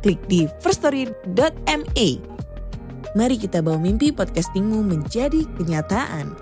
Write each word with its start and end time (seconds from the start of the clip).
klik 0.00 0.20
di 0.26 0.48
firststory.me. 0.64 2.08
Mari 3.12 3.36
kita 3.36 3.60
bawa 3.60 3.76
mimpi 3.76 4.14
podcastingmu 4.14 4.80
menjadi 4.86 5.44
kenyataan. 5.60 6.32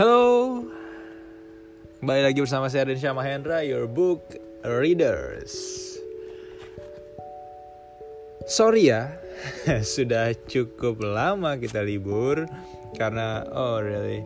Halo, 0.00 0.64
kembali 2.00 2.22
lagi 2.24 2.40
bersama 2.40 2.72
saya 2.72 2.88
Densya 2.88 3.12
Mahendra, 3.12 3.60
your 3.60 3.84
book 3.84 4.32
readers. 4.64 5.52
Sorry 8.48 8.88
ya, 8.88 9.19
sudah 9.96 10.32
cukup 10.46 11.00
lama 11.04 11.56
kita 11.56 11.80
libur 11.84 12.44
karena 12.96 13.44
oh 13.52 13.80
really 13.80 14.24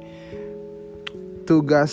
tugas 1.44 1.92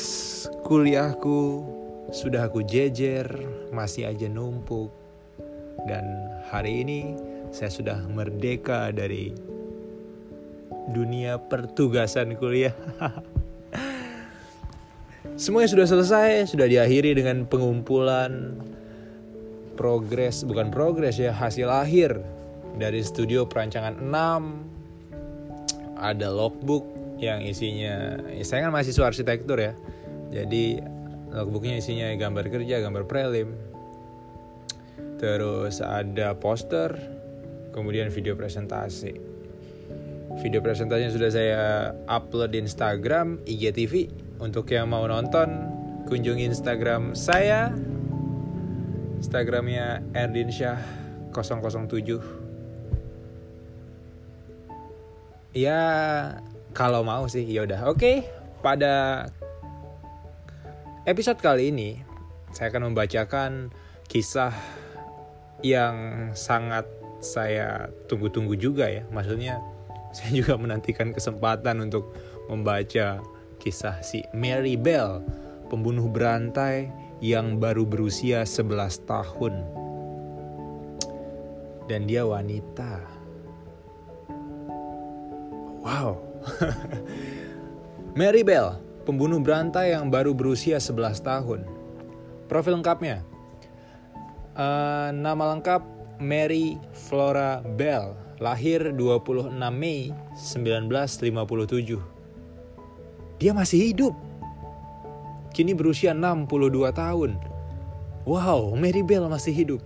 kuliahku 0.64 1.66
sudah 2.12 2.52
aku 2.52 2.68
jejer, 2.68 3.24
masih 3.72 4.12
aja 4.12 4.28
numpuk 4.28 4.92
dan 5.88 6.04
hari 6.52 6.84
ini 6.84 7.16
saya 7.56 7.72
sudah 7.72 8.04
merdeka 8.12 8.92
dari 8.92 9.32
dunia 10.92 11.40
pertugasan 11.40 12.36
kuliah. 12.36 12.76
Semuanya 15.40 15.72
sudah 15.72 15.88
selesai, 15.88 16.52
sudah 16.52 16.68
diakhiri 16.68 17.16
dengan 17.16 17.48
pengumpulan 17.48 18.60
progres, 19.80 20.44
bukan 20.44 20.68
progres 20.68 21.16
ya, 21.16 21.32
hasil 21.32 21.72
akhir 21.72 22.20
dari 22.78 23.04
studio 23.04 23.48
perancangan 23.48 23.96
6. 24.00 26.02
Ada 26.02 26.34
logbook 26.34 26.86
yang 27.22 27.46
isinya, 27.46 28.18
ya 28.34 28.42
saya 28.42 28.66
kan 28.66 28.74
mahasiswa 28.74 29.06
arsitektur 29.06 29.62
ya. 29.62 29.78
Jadi 30.34 30.82
logbooknya 31.30 31.78
isinya 31.78 32.10
gambar 32.18 32.50
kerja, 32.50 32.82
gambar 32.82 33.06
prelim. 33.06 33.54
Terus 35.22 35.78
ada 35.86 36.34
poster, 36.34 36.98
kemudian 37.70 38.10
video 38.10 38.34
presentasi. 38.34 39.14
Video 40.42 40.58
presentasinya 40.64 41.12
sudah 41.14 41.30
saya 41.30 41.94
upload 42.10 42.50
di 42.56 42.64
Instagram, 42.66 43.46
IGTV, 43.46 44.10
untuk 44.42 44.66
yang 44.74 44.90
mau 44.90 45.06
nonton, 45.06 45.70
kunjungi 46.10 46.50
Instagram 46.50 47.14
saya. 47.14 47.70
Instagramnya 49.22 50.02
Erdinsyah 50.18 50.82
007. 51.30 52.41
Ya, 55.52 55.84
kalau 56.72 57.04
mau 57.04 57.28
sih, 57.28 57.44
yaudah. 57.44 57.92
Oke, 57.92 58.24
pada 58.64 59.28
episode 61.04 61.44
kali 61.44 61.76
ini 61.76 62.00
saya 62.56 62.72
akan 62.72 62.96
membacakan 62.96 63.68
kisah 64.08 64.56
yang 65.60 66.32
sangat 66.40 66.88
saya 67.20 67.92
tunggu-tunggu 68.08 68.56
juga 68.56 68.88
ya. 68.88 69.04
Maksudnya 69.12 69.60
saya 70.16 70.32
juga 70.32 70.56
menantikan 70.56 71.12
kesempatan 71.12 71.84
untuk 71.84 72.16
membaca 72.48 73.20
kisah 73.60 74.00
si 74.00 74.24
Mary 74.32 74.80
Bell, 74.80 75.20
pembunuh 75.68 76.08
berantai 76.08 76.88
yang 77.20 77.60
baru 77.60 77.84
berusia 77.84 78.48
11 78.48 79.04
tahun. 79.04 79.54
Dan 81.92 82.08
dia 82.08 82.24
wanita. 82.24 83.21
Wow. 85.82 86.22
Mary 88.20 88.46
Bell, 88.46 88.78
pembunuh 89.04 89.42
berantai 89.42 89.98
yang 89.98 90.14
baru 90.14 90.32
berusia 90.38 90.78
11 90.78 91.22
tahun. 91.26 91.60
Profil 92.48 92.80
lengkapnya. 92.80 93.26
Uh, 94.54 95.10
nama 95.16 95.58
lengkap 95.58 95.82
Mary 96.22 96.78
Flora 96.94 97.64
Bell, 97.64 98.14
lahir 98.38 98.94
26 98.94 99.52
Mei 99.74 100.14
1957 100.38 102.22
dia 103.42 103.58
masih 103.58 103.90
hidup. 103.90 104.14
Kini 105.50 105.74
berusia 105.74 106.14
62 106.14 106.94
tahun. 106.94 107.42
Wow, 108.30 108.78
Mary 108.78 109.02
Bell 109.02 109.26
masih 109.26 109.50
hidup. 109.50 109.82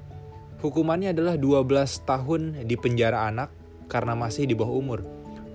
Hukumannya 0.59 1.16
adalah 1.16 1.39
12 1.39 2.03
tahun 2.03 2.67
di 2.67 2.75
penjara 2.75 3.31
anak 3.31 3.47
karena 3.88 4.12
masih 4.12 4.44
di 4.44 4.51
bawah 4.51 4.75
umur. 4.75 5.00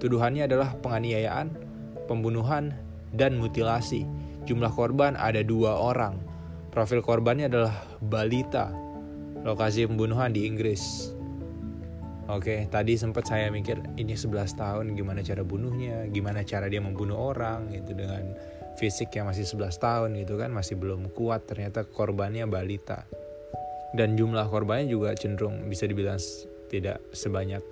Tuduhannya 0.01 0.49
adalah 0.49 0.75
penganiayaan, 0.81 1.53
pembunuhan, 2.09 2.73
dan 3.13 3.37
mutilasi. 3.37 4.09
Jumlah 4.49 4.73
korban 4.73 5.15
ada 5.21 5.45
dua 5.45 5.77
orang. 5.77 6.17
Profil 6.73 7.05
korbannya 7.05 7.53
adalah 7.53 7.75
balita. 8.01 8.73
Lokasi 9.45 9.85
pembunuhan 9.85 10.33
di 10.33 10.49
Inggris. 10.49 11.13
Oke, 12.31 12.71
tadi 12.71 12.95
sempat 12.95 13.27
saya 13.27 13.51
mikir 13.51 13.83
ini 13.99 14.15
11 14.15 14.55
tahun 14.55 14.95
gimana 14.95 15.19
cara 15.19 15.43
bunuhnya, 15.43 16.07
gimana 16.15 16.47
cara 16.47 16.71
dia 16.71 16.79
membunuh 16.79 17.19
orang 17.19 17.75
gitu 17.75 17.91
dengan 17.91 18.23
fisik 18.79 19.11
yang 19.19 19.27
masih 19.27 19.43
11 19.43 19.83
tahun 19.83 20.11
gitu 20.15 20.39
kan 20.39 20.55
masih 20.55 20.79
belum 20.79 21.11
kuat 21.11 21.51
ternyata 21.51 21.83
korbannya 21.83 22.47
balita. 22.47 23.03
Dan 23.91 24.15
jumlah 24.15 24.47
korbannya 24.47 24.87
juga 24.87 25.11
cenderung 25.19 25.67
bisa 25.67 25.91
dibilang 25.91 26.23
tidak 26.71 27.03
sebanyak 27.11 27.67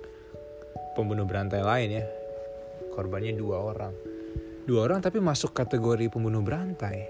pembunuh 0.91 1.23
berantai 1.23 1.63
lain 1.63 2.03
ya. 2.03 2.18
Korbannya 2.93 3.37
dua 3.37 3.57
orang. 3.61 3.93
Dua 4.69 4.85
orang 4.85 5.01
tapi 5.01 5.17
masuk 5.17 5.53
kategori 5.53 6.11
pembunuh 6.13 6.45
berantai. 6.45 7.09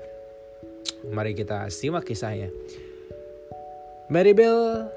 Mari 1.11 1.35
kita 1.35 1.67
simak 1.71 2.07
kisahnya. 2.07 2.51
Mary 4.09 4.33
Bell 4.33 4.89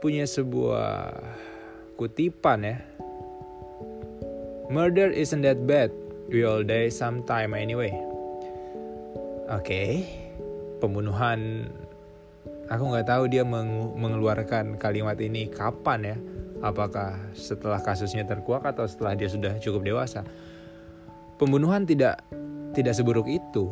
punya 0.00 0.24
sebuah 0.24 1.20
kutipan 2.00 2.64
ya. 2.64 2.76
Murder 4.72 5.12
isn't 5.12 5.44
that 5.44 5.60
bad. 5.68 5.92
We 6.32 6.40
all 6.40 6.64
die 6.64 6.88
sometime 6.88 7.52
anyway. 7.52 7.92
Oke, 9.52 9.60
okay. 9.60 9.90
pembunuhan. 10.80 11.68
Aku 12.72 12.88
nggak 12.88 13.04
tahu 13.12 13.28
dia 13.28 13.44
meng 13.44 13.92
mengeluarkan 14.00 14.80
kalimat 14.80 15.20
ini 15.20 15.52
kapan 15.52 16.16
ya. 16.16 16.16
Apakah 16.64 17.20
setelah 17.36 17.76
kasusnya 17.84 18.24
terkuak 18.24 18.64
atau 18.64 18.88
setelah 18.88 19.12
dia 19.12 19.28
sudah 19.28 19.60
cukup 19.60 19.84
dewasa? 19.84 20.24
Pembunuhan 21.36 21.84
tidak 21.84 22.24
tidak 22.72 22.96
seburuk 22.96 23.28
itu. 23.28 23.68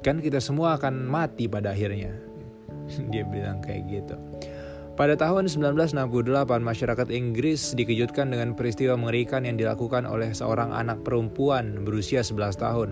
Kan 0.00 0.24
kita 0.24 0.40
semua 0.40 0.80
akan 0.80 1.04
mati 1.04 1.44
pada 1.44 1.76
akhirnya. 1.76 2.16
dia 3.12 3.28
bilang 3.28 3.60
kayak 3.60 3.82
gitu. 3.92 4.16
Pada 4.96 5.14
tahun 5.14 5.46
1968, 5.46 5.94
masyarakat 6.58 7.08
Inggris 7.14 7.76
dikejutkan 7.76 8.34
dengan 8.34 8.58
peristiwa 8.58 8.98
mengerikan 8.98 9.46
yang 9.46 9.54
dilakukan 9.54 10.02
oleh 10.02 10.34
seorang 10.34 10.74
anak 10.74 11.06
perempuan 11.06 11.86
berusia 11.86 12.24
11 12.24 12.58
tahun. 12.58 12.88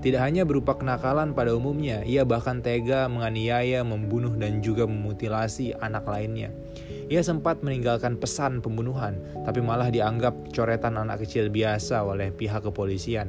Tidak 0.00 0.16
hanya 0.16 0.48
berupa 0.48 0.78
kenakalan 0.78 1.36
pada 1.36 1.52
umumnya, 1.52 2.00
ia 2.08 2.24
bahkan 2.24 2.64
tega 2.64 3.04
menganiaya, 3.04 3.84
membunuh 3.84 4.32
dan 4.32 4.64
juga 4.64 4.88
memutilasi 4.88 5.76
anak 5.76 6.08
lainnya. 6.08 6.48
Ia 7.12 7.20
sempat 7.20 7.60
meninggalkan 7.60 8.16
pesan 8.16 8.64
pembunuhan, 8.64 9.20
tapi 9.44 9.60
malah 9.60 9.92
dianggap 9.92 10.48
coretan 10.48 10.96
anak 10.96 11.20
kecil 11.28 11.52
biasa 11.52 12.00
oleh 12.00 12.32
pihak 12.32 12.64
kepolisian. 12.64 13.28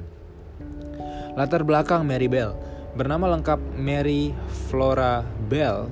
Latar 1.35 1.67
belakang 1.67 2.07
Mary 2.07 2.31
Bell 2.31 2.55
Bernama 2.95 3.35
lengkap 3.35 3.59
Mary 3.75 4.31
Flora 4.69 5.25
Bell 5.51 5.89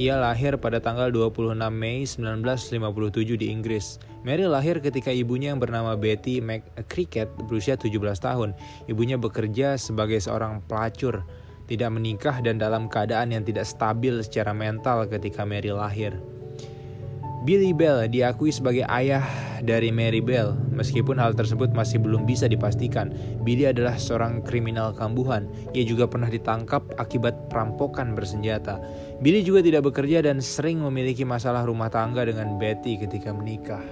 ia 0.00 0.16
lahir 0.16 0.56
pada 0.56 0.80
tanggal 0.80 1.12
26 1.12 1.52
Mei 1.68 2.08
1957 2.08 3.36
di 3.36 3.52
Inggris. 3.52 4.00
Mary 4.24 4.48
lahir 4.48 4.80
ketika 4.80 5.12
ibunya 5.12 5.52
yang 5.52 5.60
bernama 5.60 5.92
Betty 6.00 6.40
McCricket 6.40 7.28
berusia 7.44 7.76
17 7.76 8.00
tahun. 8.16 8.56
Ibunya 8.88 9.20
bekerja 9.20 9.76
sebagai 9.76 10.16
seorang 10.16 10.64
pelacur, 10.64 11.28
tidak 11.66 11.90
menikah 11.94 12.38
dan 12.42 12.58
dalam 12.58 12.90
keadaan 12.90 13.34
yang 13.34 13.44
tidak 13.46 13.66
stabil 13.66 14.18
secara 14.22 14.50
mental 14.50 15.06
ketika 15.06 15.46
Mary 15.46 15.70
lahir. 15.70 16.18
Billy 17.42 17.74
Bell 17.74 18.06
diakui 18.06 18.54
sebagai 18.54 18.86
ayah 18.86 19.26
dari 19.66 19.90
Mary 19.90 20.22
Bell. 20.22 20.54
Meskipun 20.70 21.18
hal 21.18 21.34
tersebut 21.34 21.74
masih 21.74 21.98
belum 21.98 22.22
bisa 22.22 22.46
dipastikan, 22.46 23.10
Billy 23.42 23.66
adalah 23.66 23.98
seorang 23.98 24.46
kriminal 24.46 24.94
kambuhan. 24.94 25.50
Ia 25.74 25.82
juga 25.82 26.06
pernah 26.06 26.30
ditangkap 26.30 26.94
akibat 27.02 27.50
perampokan 27.50 28.14
bersenjata. 28.14 28.78
Billy 29.18 29.42
juga 29.42 29.58
tidak 29.58 29.90
bekerja 29.90 30.22
dan 30.22 30.38
sering 30.38 30.86
memiliki 30.86 31.26
masalah 31.26 31.66
rumah 31.66 31.90
tangga 31.90 32.22
dengan 32.22 32.58
Betty 32.62 32.94
ketika 33.02 33.34
menikah. 33.34 33.82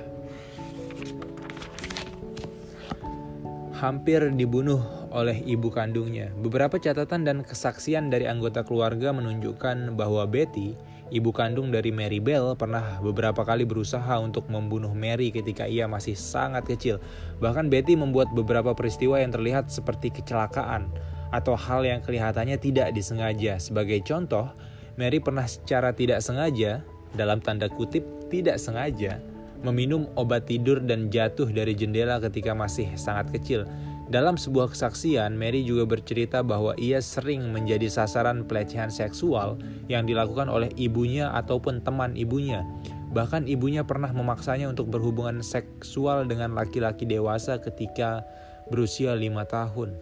Hampir 3.82 4.31
dibunuh 4.37 5.00
oleh 5.10 5.42
ibu 5.42 5.68
kandungnya. 5.70 6.30
Beberapa 6.38 6.78
catatan 6.78 7.26
dan 7.26 7.42
kesaksian 7.42 8.08
dari 8.08 8.30
anggota 8.30 8.62
keluarga 8.62 9.10
menunjukkan 9.10 9.98
bahwa 9.98 10.26
Betty 10.30 10.78
Ibu 11.10 11.34
kandung 11.34 11.74
dari 11.74 11.90
Mary 11.90 12.22
Bell 12.22 12.54
pernah 12.54 13.02
beberapa 13.02 13.42
kali 13.42 13.66
berusaha 13.66 14.14
untuk 14.22 14.46
membunuh 14.46 14.94
Mary 14.94 15.34
ketika 15.34 15.66
ia 15.66 15.90
masih 15.90 16.14
sangat 16.14 16.70
kecil. 16.70 17.02
Bahkan 17.42 17.66
Betty 17.66 17.98
membuat 17.98 18.30
beberapa 18.30 18.70
peristiwa 18.78 19.18
yang 19.18 19.34
terlihat 19.34 19.74
seperti 19.74 20.14
kecelakaan 20.14 20.86
atau 21.34 21.58
hal 21.58 21.82
yang 21.82 21.98
kelihatannya 21.98 22.62
tidak 22.62 22.94
disengaja. 22.94 23.58
Sebagai 23.58 23.98
contoh, 24.06 24.54
Mary 24.94 25.18
pernah 25.18 25.50
secara 25.50 25.90
tidak 25.90 26.22
sengaja, 26.22 26.86
dalam 27.18 27.42
tanda 27.42 27.66
kutip 27.66 28.06
tidak 28.30 28.62
sengaja, 28.62 29.18
meminum 29.66 30.06
obat 30.14 30.46
tidur 30.46 30.78
dan 30.78 31.10
jatuh 31.10 31.50
dari 31.50 31.74
jendela 31.74 32.22
ketika 32.22 32.54
masih 32.54 32.86
sangat 32.94 33.34
kecil. 33.34 33.66
Dalam 34.10 34.34
sebuah 34.34 34.74
kesaksian, 34.74 35.38
Mary 35.38 35.62
juga 35.62 35.86
bercerita 35.86 36.42
bahwa 36.42 36.74
ia 36.74 36.98
sering 36.98 37.54
menjadi 37.54 37.86
sasaran 37.86 38.42
pelecehan 38.42 38.90
seksual 38.90 39.54
yang 39.86 40.02
dilakukan 40.02 40.50
oleh 40.50 40.66
ibunya 40.74 41.30
ataupun 41.30 41.86
teman 41.86 42.18
ibunya. 42.18 42.66
Bahkan 43.14 43.46
ibunya 43.46 43.86
pernah 43.86 44.10
memaksanya 44.10 44.66
untuk 44.66 44.90
berhubungan 44.90 45.46
seksual 45.46 46.26
dengan 46.26 46.58
laki-laki 46.58 47.06
dewasa 47.06 47.62
ketika 47.62 48.26
berusia 48.66 49.14
lima 49.14 49.46
tahun. 49.46 49.94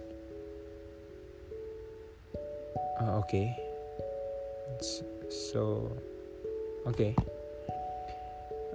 Uh, 3.04 3.20
Oke, 3.20 3.28
okay. 3.28 3.46
so 5.30 5.92
oke. 6.88 6.96
Okay. 6.96 7.12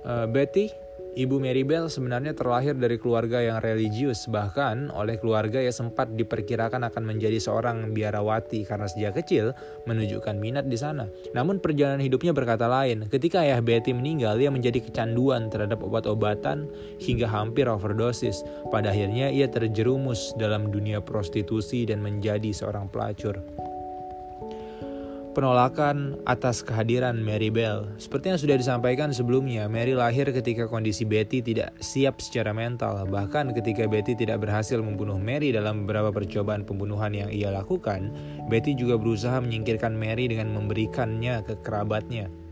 Uh, 0.05 0.29
Betty 0.29 0.82
Ibu 1.13 1.37
Mary 1.37 1.61
Bell 1.61 1.93
sebenarnya 1.93 2.33
terlahir 2.33 2.73
dari 2.73 2.97
keluarga 2.97 3.37
yang 3.37 3.61
religius, 3.61 4.25
bahkan 4.25 4.89
oleh 4.89 5.21
keluarga 5.21 5.61
yang 5.61 5.69
sempat 5.69 6.09
diperkirakan 6.17 6.89
akan 6.89 7.03
menjadi 7.05 7.37
seorang 7.37 7.93
biarawati 7.93 8.65
karena 8.65 8.89
sejak 8.89 9.21
kecil 9.21 9.53
menunjukkan 9.85 10.33
minat 10.41 10.65
di 10.65 10.73
sana. 10.73 11.05
Namun 11.37 11.61
perjalanan 11.61 12.01
hidupnya 12.01 12.33
berkata 12.33 12.65
lain. 12.65 13.05
Ketika 13.13 13.45
ayah 13.45 13.61
Betty 13.61 13.93
meninggal, 13.93 14.41
ia 14.41 14.49
menjadi 14.49 14.81
kecanduan 14.81 15.53
terhadap 15.53 15.85
obat-obatan 15.85 16.65
hingga 16.97 17.29
hampir 17.29 17.69
overdosis. 17.69 18.41
Pada 18.73 18.89
akhirnya 18.89 19.29
ia 19.29 19.45
terjerumus 19.45 20.33
dalam 20.41 20.73
dunia 20.73 20.97
prostitusi 20.97 21.85
dan 21.85 22.01
menjadi 22.01 22.49
seorang 22.49 22.89
pelacur 22.89 23.37
penolakan 25.33 26.21
atas 26.29 26.61
kehadiran 26.61 27.17
Mary 27.17 27.49
Bell. 27.49 27.89
Seperti 27.97 28.33
yang 28.33 28.39
sudah 28.39 28.55
disampaikan 28.57 29.09
sebelumnya, 29.09 29.65
Mary 29.65 29.97
lahir 29.97 30.29
ketika 30.29 30.69
kondisi 30.69 31.03
Betty 31.03 31.41
tidak 31.41 31.73
siap 31.81 32.21
secara 32.21 32.53
mental. 32.53 33.03
Bahkan 33.09 33.51
ketika 33.57 33.89
Betty 33.89 34.13
tidak 34.13 34.45
berhasil 34.45 34.77
membunuh 34.77 35.17
Mary 35.17 35.49
dalam 35.49 35.83
beberapa 35.83 36.13
percobaan 36.13 36.63
pembunuhan 36.63 37.11
yang 37.11 37.33
ia 37.33 37.49
lakukan, 37.49 38.13
Betty 38.47 38.77
juga 38.77 38.95
berusaha 39.01 39.41
menyingkirkan 39.41 39.97
Mary 39.97 40.29
dengan 40.29 40.53
memberikannya 40.53 41.41
ke 41.43 41.59
kerabatnya. 41.65 42.42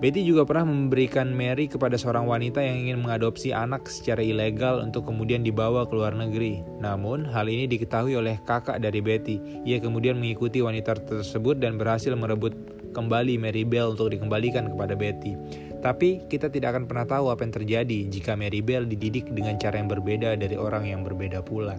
Betty 0.00 0.24
juga 0.24 0.48
pernah 0.48 0.64
memberikan 0.64 1.28
Mary 1.28 1.68
kepada 1.68 1.92
seorang 2.00 2.24
wanita 2.24 2.64
yang 2.64 2.88
ingin 2.88 3.04
mengadopsi 3.04 3.52
anak 3.52 3.84
secara 3.84 4.24
ilegal 4.24 4.80
untuk 4.80 5.04
kemudian 5.04 5.44
dibawa 5.44 5.84
ke 5.84 5.92
luar 5.92 6.16
negeri. 6.16 6.64
Namun, 6.80 7.28
hal 7.28 7.52
ini 7.52 7.68
diketahui 7.68 8.16
oleh 8.16 8.40
kakak 8.48 8.80
dari 8.80 9.04
Betty. 9.04 9.60
Ia 9.68 9.76
kemudian 9.76 10.16
mengikuti 10.16 10.64
wanita 10.64 10.96
tersebut 11.04 11.60
dan 11.60 11.76
berhasil 11.76 12.16
merebut 12.16 12.56
kembali 12.96 13.36
Mary 13.36 13.68
Bell 13.68 13.92
untuk 13.92 14.08
dikembalikan 14.16 14.72
kepada 14.72 14.96
Betty. 14.96 15.36
Tapi 15.84 16.24
kita 16.32 16.48
tidak 16.48 16.80
akan 16.80 16.88
pernah 16.88 17.04
tahu 17.04 17.28
apa 17.28 17.44
yang 17.44 17.52
terjadi 17.60 17.98
jika 18.08 18.40
Mary 18.40 18.64
Bell 18.64 18.88
dididik 18.88 19.28
dengan 19.28 19.60
cara 19.60 19.84
yang 19.84 19.92
berbeda 19.92 20.32
dari 20.40 20.56
orang 20.56 20.88
yang 20.88 21.04
berbeda 21.04 21.44
pula. 21.44 21.76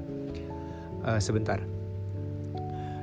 Uh, 1.01 1.17
sebentar, 1.17 1.57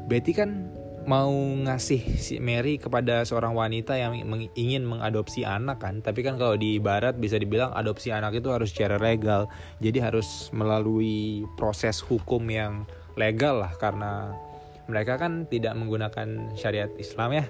Betty 0.07 0.31
kan 0.31 0.68
mau 1.09 1.33
ngasih 1.33 2.21
si 2.21 2.37
Mary 2.37 2.77
kepada 2.77 3.25
seorang 3.25 3.57
wanita 3.57 3.97
yang 3.97 4.13
ingin 4.53 4.85
mengadopsi 4.85 5.41
anak 5.49 5.81
kan. 5.81 6.05
Tapi 6.05 6.21
kan 6.21 6.37
kalau 6.37 6.61
di 6.61 6.77
barat 6.77 7.17
bisa 7.17 7.41
dibilang 7.41 7.73
adopsi 7.73 8.13
anak 8.13 8.37
itu 8.37 8.53
harus 8.53 8.69
secara 8.69 9.01
legal. 9.01 9.49
Jadi 9.81 10.05
harus 10.05 10.53
melalui 10.53 11.49
proses 11.57 12.05
hukum 12.05 12.45
yang 12.53 12.85
legal 13.17 13.65
lah 13.65 13.73
karena 13.81 14.37
mereka 14.85 15.17
kan 15.17 15.49
tidak 15.49 15.73
menggunakan 15.81 16.53
syariat 16.53 16.93
Islam 17.01 17.41
ya. 17.41 17.45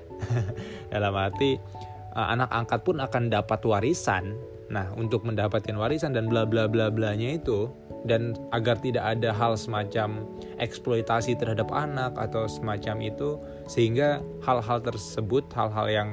Dalam 0.94 1.18
arti 1.18 1.58
eh, 2.14 2.26
anak 2.30 2.54
angkat 2.54 2.80
pun 2.86 3.02
akan 3.02 3.26
dapat 3.26 3.58
warisan 3.66 4.38
nah 4.68 4.92
untuk 5.00 5.24
mendapatkan 5.24 5.72
warisan 5.72 6.12
dan 6.12 6.28
bla 6.28 6.44
bla 6.44 6.68
bla 6.68 6.92
blanya 6.92 7.40
itu 7.40 7.72
dan 8.04 8.36
agar 8.54 8.78
tidak 8.78 9.02
ada 9.18 9.34
hal 9.34 9.58
semacam 9.58 10.28
eksploitasi 10.60 11.34
terhadap 11.34 11.72
anak 11.74 12.14
atau 12.14 12.46
semacam 12.46 13.02
itu 13.02 13.40
sehingga 13.66 14.22
hal-hal 14.44 14.78
tersebut 14.84 15.48
hal-hal 15.56 15.86
yang 15.90 16.10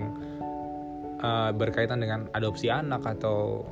uh, 1.21 1.51
berkaitan 1.53 2.01
dengan 2.01 2.25
adopsi 2.33 2.71
anak 2.71 3.05
atau 3.05 3.67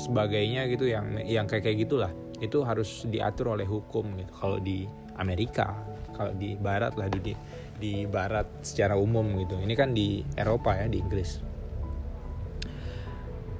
sebagainya 0.00 0.66
gitu 0.72 0.88
yang 0.88 1.20
yang 1.28 1.44
kayak 1.44 1.68
kayak 1.68 1.84
gitulah 1.84 2.12
itu 2.42 2.64
harus 2.66 3.06
diatur 3.06 3.54
oleh 3.54 3.68
hukum 3.68 4.18
gitu. 4.18 4.32
Kalau 4.34 4.58
di 4.58 4.88
Amerika 5.14 5.78
kalau 6.16 6.34
di 6.34 6.58
Barat 6.58 6.96
lah 6.98 7.06
di 7.12 7.36
di 7.78 8.08
Barat 8.08 8.66
secara 8.66 8.98
umum 8.98 9.36
gitu. 9.38 9.60
Ini 9.60 9.74
kan 9.78 9.94
di 9.94 10.24
Eropa 10.34 10.74
ya 10.74 10.90
di 10.90 10.98
Inggris 10.98 11.51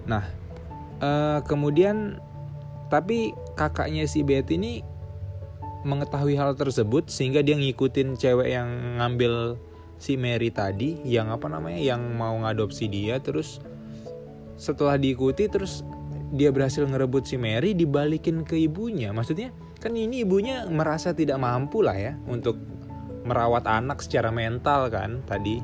nah 0.08 0.24
uh, 1.02 1.40
kemudian 1.46 2.18
tapi 2.92 3.32
kakaknya 3.56 4.04
si 4.04 4.20
Betty 4.20 4.60
ini 4.60 4.72
mengetahui 5.82 6.38
hal 6.38 6.54
tersebut 6.54 7.10
sehingga 7.10 7.42
dia 7.42 7.58
ngikutin 7.58 8.14
cewek 8.14 8.48
yang 8.54 8.68
ngambil 9.02 9.58
si 9.98 10.14
Mary 10.18 10.50
tadi 10.50 10.98
yang 11.06 11.30
apa 11.30 11.46
namanya 11.50 11.78
yang 11.78 12.02
mau 12.14 12.34
ngadopsi 12.42 12.86
dia 12.86 13.18
terus 13.18 13.58
setelah 14.58 14.94
diikuti 14.94 15.50
terus 15.50 15.82
dia 16.32 16.48
berhasil 16.48 16.86
ngerebut 16.88 17.28
si 17.28 17.36
Mary 17.36 17.76
dibalikin 17.76 18.42
ke 18.42 18.56
ibunya. 18.56 19.12
Maksudnya 19.12 19.52
kan 19.78 19.92
ini 19.92 20.24
ibunya 20.24 20.64
merasa 20.70 21.12
tidak 21.12 21.36
mampu 21.36 21.84
lah 21.84 21.94
ya 21.94 22.16
untuk 22.24 22.56
merawat 23.22 23.68
anak 23.68 24.00
secara 24.00 24.32
mental 24.32 24.88
kan 24.90 25.22
tadi 25.28 25.62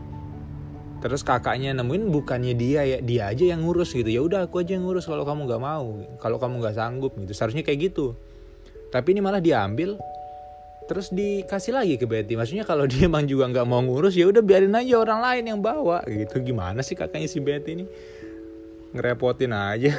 terus 0.99 1.23
kakaknya 1.23 1.71
nemuin 1.75 2.11
bukannya 2.11 2.55
dia 2.59 2.83
ya 2.83 2.99
dia 2.99 3.31
aja 3.31 3.55
yang 3.55 3.63
ngurus 3.63 3.95
gitu. 3.95 4.11
Ya 4.11 4.21
udah 4.23 4.51
aku 4.51 4.63
aja 4.63 4.75
yang 4.75 4.85
ngurus 4.87 5.07
kalau 5.07 5.23
kamu 5.23 5.47
nggak 5.47 5.63
mau. 5.63 6.03
Kalau 6.19 6.37
kamu 6.43 6.59
nggak 6.63 6.75
sanggup 6.75 7.13
gitu. 7.19 7.33
Seharusnya 7.35 7.63
kayak 7.63 7.93
gitu. 7.93 8.19
Tapi 8.89 9.15
ini 9.15 9.21
malah 9.23 9.39
diambil 9.39 10.01
terus 10.89 11.13
dikasih 11.13 11.77
lagi 11.77 11.95
ke 12.01 12.09
Betty. 12.09 12.35
Maksudnya 12.35 12.65
kalau 12.65 12.89
dia 12.91 13.07
emang 13.07 13.29
juga 13.29 13.47
nggak 13.47 13.67
mau 13.69 13.83
ngurus 13.85 14.19
ya 14.19 14.27
udah 14.27 14.43
biarin 14.43 14.75
aja 14.75 14.99
orang 14.99 15.21
lain 15.23 15.45
yang 15.55 15.61
bawa 15.63 16.03
gitu. 16.09 16.43
Gimana 16.43 16.83
sih 16.83 16.99
kakaknya 16.99 17.29
si 17.31 17.39
Betty 17.39 17.71
ini? 17.79 17.85
Ngerepotin 18.97 19.53
aja. 19.53 19.93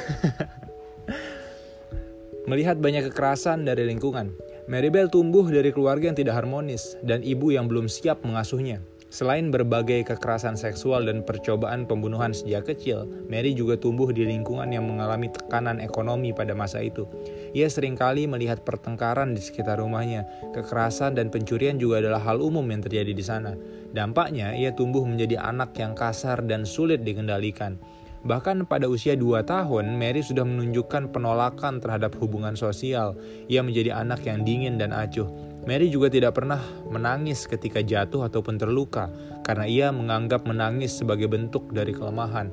Melihat 2.50 2.80
banyak 2.80 3.12
kekerasan 3.12 3.62
dari 3.62 3.86
lingkungan 3.86 4.32
Maribel 4.70 5.10
tumbuh 5.10 5.42
dari 5.50 5.74
keluarga 5.74 6.06
yang 6.06 6.14
tidak 6.14 6.38
harmonis 6.38 6.94
dan 7.02 7.26
ibu 7.26 7.50
yang 7.50 7.66
belum 7.66 7.90
siap 7.90 8.22
mengasuhnya 8.22 8.78
Selain 9.10 9.50
berbagai 9.50 10.06
kekerasan 10.06 10.54
seksual 10.54 11.10
dan 11.10 11.26
percobaan 11.26 11.82
pembunuhan 11.82 12.30
sejak 12.30 12.70
kecil, 12.70 13.10
Mary 13.26 13.58
juga 13.58 13.74
tumbuh 13.74 14.06
di 14.14 14.22
lingkungan 14.22 14.70
yang 14.70 14.86
mengalami 14.86 15.26
tekanan 15.26 15.82
ekonomi 15.82 16.30
pada 16.30 16.54
masa 16.54 16.78
itu. 16.78 17.10
Ia 17.50 17.66
sering 17.66 17.98
kali 17.98 18.30
melihat 18.30 18.62
pertengkaran 18.62 19.34
di 19.34 19.42
sekitar 19.42 19.82
rumahnya. 19.82 20.30
Kekerasan 20.54 21.18
dan 21.18 21.26
pencurian 21.26 21.74
juga 21.74 21.98
adalah 22.06 22.22
hal 22.22 22.38
umum 22.38 22.62
yang 22.70 22.86
terjadi 22.86 23.10
di 23.10 23.24
sana. 23.26 23.58
Dampaknya, 23.90 24.54
ia 24.54 24.70
tumbuh 24.70 25.02
menjadi 25.02 25.42
anak 25.42 25.74
yang 25.74 25.98
kasar 25.98 26.46
dan 26.46 26.62
sulit 26.62 27.02
dikendalikan. 27.02 27.82
Bahkan 28.20 28.70
pada 28.70 28.86
usia 28.86 29.18
2 29.18 29.42
tahun, 29.42 29.96
Mary 29.98 30.22
sudah 30.22 30.46
menunjukkan 30.46 31.10
penolakan 31.10 31.82
terhadap 31.82 32.14
hubungan 32.22 32.54
sosial. 32.54 33.18
Ia 33.50 33.64
menjadi 33.66 33.96
anak 33.96 34.22
yang 34.22 34.46
dingin 34.46 34.78
dan 34.78 34.94
acuh. 34.94 35.49
Mary 35.68 35.92
juga 35.92 36.08
tidak 36.08 36.40
pernah 36.40 36.60
menangis 36.88 37.44
ketika 37.44 37.84
jatuh 37.84 38.24
ataupun 38.24 38.56
terluka, 38.56 39.12
karena 39.44 39.68
ia 39.68 39.88
menganggap 39.92 40.48
menangis 40.48 40.96
sebagai 40.96 41.28
bentuk 41.28 41.68
dari 41.68 41.92
kelemahan. 41.92 42.48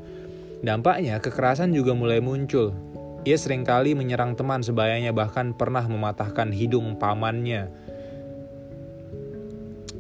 Dampaknya, 0.60 1.22
kekerasan 1.24 1.72
juga 1.72 1.96
mulai 1.96 2.20
muncul. 2.20 2.76
Ia 3.24 3.36
sering 3.40 3.68
kali 3.68 3.96
menyerang 3.96 4.36
teman 4.40 4.64
sebayanya 4.64 5.12
bahkan 5.12 5.52
pernah 5.52 5.84
mematahkan 5.84 6.52
hidung 6.52 6.96
pamannya 6.96 7.68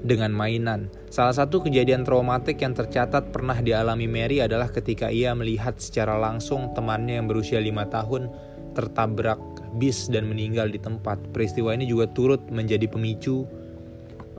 dengan 0.08 0.32
mainan. 0.32 0.88
Salah 1.12 1.36
satu 1.36 1.60
kejadian 1.60 2.08
traumatik 2.08 2.64
yang 2.64 2.72
tercatat 2.72 3.36
pernah 3.36 3.60
dialami 3.60 4.08
Mary 4.08 4.40
adalah 4.40 4.72
ketika 4.72 5.12
ia 5.12 5.36
melihat 5.36 5.76
secara 5.76 6.16
langsung 6.16 6.72
temannya 6.72 7.20
yang 7.20 7.28
berusia 7.28 7.60
lima 7.60 7.84
tahun 7.92 8.32
tertabrak 8.78 9.40
bis 9.77 10.10
dan 10.10 10.27
meninggal 10.27 10.67
di 10.67 10.81
tempat. 10.81 11.22
Peristiwa 11.31 11.72
ini 11.72 11.86
juga 11.86 12.10
turut 12.12 12.41
menjadi 12.50 12.89
pemicu 12.89 13.46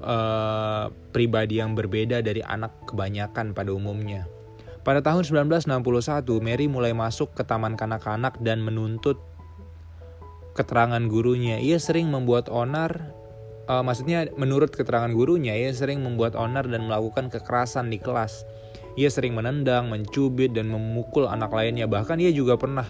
uh, 0.02 0.90
pribadi 1.14 1.62
yang 1.62 1.72
berbeda 1.78 2.20
dari 2.20 2.42
anak 2.42 2.74
kebanyakan 2.90 3.54
pada 3.54 3.70
umumnya. 3.72 4.26
Pada 4.82 5.04
tahun 5.04 5.24
1961, 5.26 6.24
Mary 6.40 6.66
mulai 6.66 6.96
masuk 6.96 7.34
ke 7.36 7.42
taman 7.44 7.76
kanak-kanak 7.76 8.40
dan 8.40 8.64
menuntut 8.64 9.20
keterangan 10.56 11.02
gurunya. 11.06 11.60
Ia 11.60 11.78
sering 11.78 12.10
membuat 12.10 12.50
onar 12.50 13.18
uh, 13.68 13.84
maksudnya 13.84 14.26
menurut 14.34 14.72
keterangan 14.72 15.12
gurunya 15.12 15.54
ia 15.54 15.70
sering 15.70 16.00
membuat 16.00 16.34
onar 16.34 16.66
dan 16.66 16.88
melakukan 16.88 17.28
kekerasan 17.28 17.92
di 17.92 18.00
kelas. 18.00 18.42
Ia 18.98 19.12
sering 19.14 19.38
menendang, 19.38 19.92
mencubit 19.92 20.56
dan 20.58 20.66
memukul 20.72 21.30
anak 21.30 21.54
lainnya. 21.54 21.86
Bahkan 21.86 22.18
ia 22.18 22.34
juga 22.34 22.58
pernah 22.58 22.88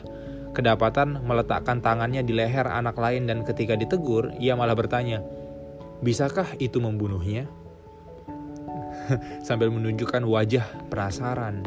kedapatan 0.58 1.22
meletakkan 1.22 1.78
tangannya 1.78 2.26
di 2.26 2.34
leher 2.34 2.66
anak 2.66 2.98
lain 2.98 3.30
dan 3.30 3.46
ketika 3.46 3.78
ditegur 3.78 4.34
ia 4.42 4.58
malah 4.58 4.74
bertanya, 4.74 5.22
"Bisakah 6.02 6.58
itu 6.58 6.82
membunuhnya?" 6.82 7.46
sambil 9.46 9.70
menunjukkan 9.70 10.26
wajah 10.26 10.66
penasaran. 10.90 11.62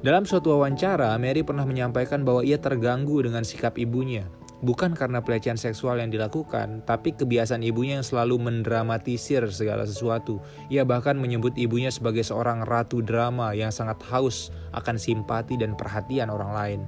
Dalam 0.00 0.24
suatu 0.24 0.56
wawancara, 0.56 1.12
Mary 1.20 1.44
pernah 1.44 1.68
menyampaikan 1.68 2.24
bahwa 2.24 2.40
ia 2.40 2.56
terganggu 2.56 3.20
dengan 3.20 3.44
sikap 3.44 3.76
ibunya 3.76 4.24
bukan 4.62 4.94
karena 4.94 5.22
pelecehan 5.22 5.58
seksual 5.58 6.02
yang 6.02 6.10
dilakukan, 6.10 6.82
tapi 6.82 7.14
kebiasaan 7.14 7.62
ibunya 7.62 8.00
yang 8.00 8.06
selalu 8.06 8.42
mendramatisir 8.42 9.46
segala 9.54 9.86
sesuatu. 9.86 10.42
Ia 10.70 10.82
bahkan 10.82 11.14
menyebut 11.14 11.54
ibunya 11.54 11.92
sebagai 11.94 12.26
seorang 12.26 12.66
ratu 12.66 12.98
drama 13.02 13.54
yang 13.54 13.70
sangat 13.70 14.02
haus 14.10 14.50
akan 14.74 14.98
simpati 14.98 15.54
dan 15.54 15.78
perhatian 15.78 16.30
orang 16.32 16.52
lain. 16.54 16.80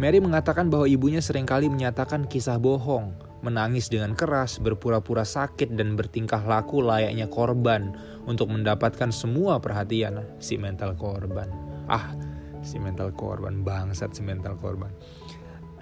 Mary 0.00 0.16
mengatakan 0.16 0.72
bahwa 0.72 0.88
ibunya 0.88 1.20
sering 1.20 1.44
kali 1.44 1.68
menyatakan 1.68 2.24
kisah 2.24 2.56
bohong, 2.56 3.12
menangis 3.44 3.92
dengan 3.92 4.16
keras, 4.16 4.56
berpura-pura 4.56 5.28
sakit, 5.28 5.76
dan 5.76 5.92
bertingkah 5.92 6.40
laku 6.40 6.80
layaknya 6.80 7.28
korban 7.28 7.92
untuk 8.24 8.48
mendapatkan 8.48 9.12
semua 9.12 9.60
perhatian 9.60 10.24
si 10.40 10.56
mental 10.56 10.96
korban. 10.96 11.52
Ah, 11.84 12.16
si 12.64 12.80
mental 12.80 13.12
korban, 13.12 13.60
bangsat 13.60 14.16
si 14.16 14.24
mental 14.24 14.56
korban. 14.56 14.88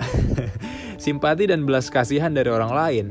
simpati 1.02 1.46
dan 1.46 1.62
belas 1.62 1.86
kasihan 1.86 2.34
dari 2.34 2.50
orang 2.50 2.74
lain. 2.74 3.06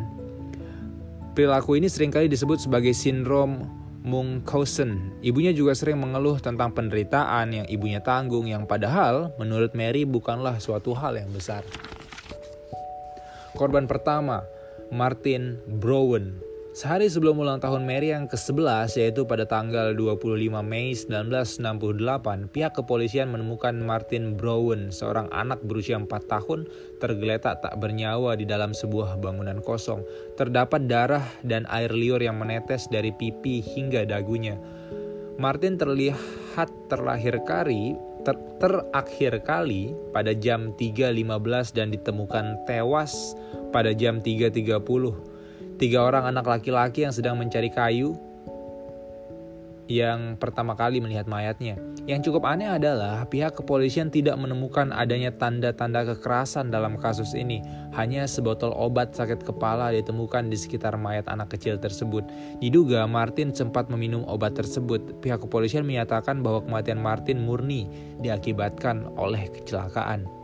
Perilaku 1.39 1.79
ini 1.79 1.87
sering 1.87 2.11
kali 2.11 2.27
disebut 2.27 2.67
sebagai 2.67 2.91
sindrom 2.91 3.63
Munchausen. 4.07 5.19
Ibunya 5.19 5.51
juga 5.51 5.75
sering 5.75 5.99
mengeluh 5.99 6.39
tentang 6.39 6.71
penderitaan 6.71 7.51
yang 7.51 7.67
ibunya 7.67 7.99
tanggung 7.99 8.47
yang 8.47 8.63
padahal 8.63 9.35
menurut 9.35 9.75
Mary 9.75 10.07
bukanlah 10.07 10.63
suatu 10.63 10.95
hal 10.95 11.19
yang 11.19 11.27
besar. 11.35 11.67
Korban 13.59 13.83
pertama, 13.83 14.47
Martin 14.87 15.59
Browen, 15.67 16.39
Sehari 16.77 17.09
sebelum 17.09 17.41
ulang 17.41 17.57
tahun 17.57 17.89
Mary 17.89 18.13
yang 18.13 18.29
ke-11 18.29 19.01
yaitu 19.01 19.25
pada 19.25 19.49
tanggal 19.49 19.97
25 19.97 20.61
Mei 20.61 20.93
1968, 20.93 22.53
pihak 22.53 22.77
kepolisian 22.77 23.33
menemukan 23.33 23.73
Martin 23.81 24.37
Brown, 24.37 24.93
seorang 24.93 25.25
anak 25.33 25.57
berusia 25.65 25.97
4 25.97 26.05
tahun, 26.29 26.69
tergeletak 27.01 27.65
tak 27.65 27.73
bernyawa 27.81 28.37
di 28.37 28.45
dalam 28.45 28.77
sebuah 28.77 29.17
bangunan 29.17 29.57
kosong. 29.65 30.05
Terdapat 30.37 30.85
darah 30.85 31.25
dan 31.41 31.65
air 31.73 31.89
liur 31.89 32.21
yang 32.21 32.37
menetes 32.37 32.85
dari 32.93 33.09
pipi 33.09 33.57
hingga 33.57 34.05
dagunya. 34.05 34.61
Martin 35.41 35.81
terlihat 35.81 36.69
terlahir 36.93 37.41
kali 37.41 37.97
ter 38.21 38.37
terakhir 38.61 39.41
kali 39.41 39.97
pada 40.13 40.29
jam 40.37 40.77
3.15 40.77 41.73
dan 41.73 41.89
ditemukan 41.89 42.69
tewas 42.69 43.33
pada 43.73 43.97
jam 43.97 44.21
3.30 44.21 45.36
tiga 45.77 46.03
orang 46.03 46.25
anak 46.29 46.45
laki-laki 46.45 47.05
yang 47.05 47.13
sedang 47.13 47.37
mencari 47.37 47.69
kayu 47.69 48.17
yang 49.87 50.35
pertama 50.35 50.75
kali 50.75 50.99
melihat 50.99 51.25
mayatnya. 51.31 51.79
Yang 52.07 52.31
cukup 52.31 52.47
aneh 52.47 52.67
adalah 52.67 53.23
pihak 53.27 53.55
kepolisian 53.55 54.11
tidak 54.11 54.35
menemukan 54.35 54.91
adanya 54.91 55.31
tanda-tanda 55.31 56.03
kekerasan 56.03 56.71
dalam 56.71 56.99
kasus 56.99 57.31
ini. 57.31 57.63
Hanya 57.95 58.27
sebotol 58.27 58.75
obat 58.75 59.15
sakit 59.15 59.47
kepala 59.47 59.95
ditemukan 59.95 60.51
di 60.51 60.59
sekitar 60.59 60.99
mayat 60.99 61.27
anak 61.31 61.55
kecil 61.55 61.79
tersebut. 61.79 62.27
Diduga 62.59 63.07
Martin 63.07 63.55
sempat 63.55 63.87
meminum 63.87 64.27
obat 64.27 64.59
tersebut. 64.59 65.23
Pihak 65.23 65.47
kepolisian 65.47 65.87
menyatakan 65.87 66.43
bahwa 66.43 66.67
kematian 66.67 66.99
Martin 66.99 67.43
murni 67.43 67.87
diakibatkan 68.19 69.07
oleh 69.15 69.47
kecelakaan. 69.51 70.36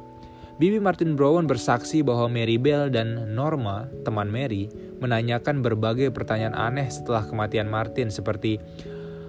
Bibi 0.62 0.78
Martin 0.78 1.18
Brown 1.18 1.50
bersaksi 1.50 2.06
bahwa 2.06 2.30
Mary 2.30 2.62
Bell 2.62 2.94
dan 2.94 3.34
Norma, 3.34 3.90
teman 4.06 4.30
Mary, 4.30 4.70
menanyakan 5.02 5.66
berbagai 5.66 6.14
pertanyaan 6.14 6.54
aneh 6.54 6.94
setelah 6.94 7.26
kematian 7.26 7.66
Martin 7.66 8.14
seperti 8.14 8.62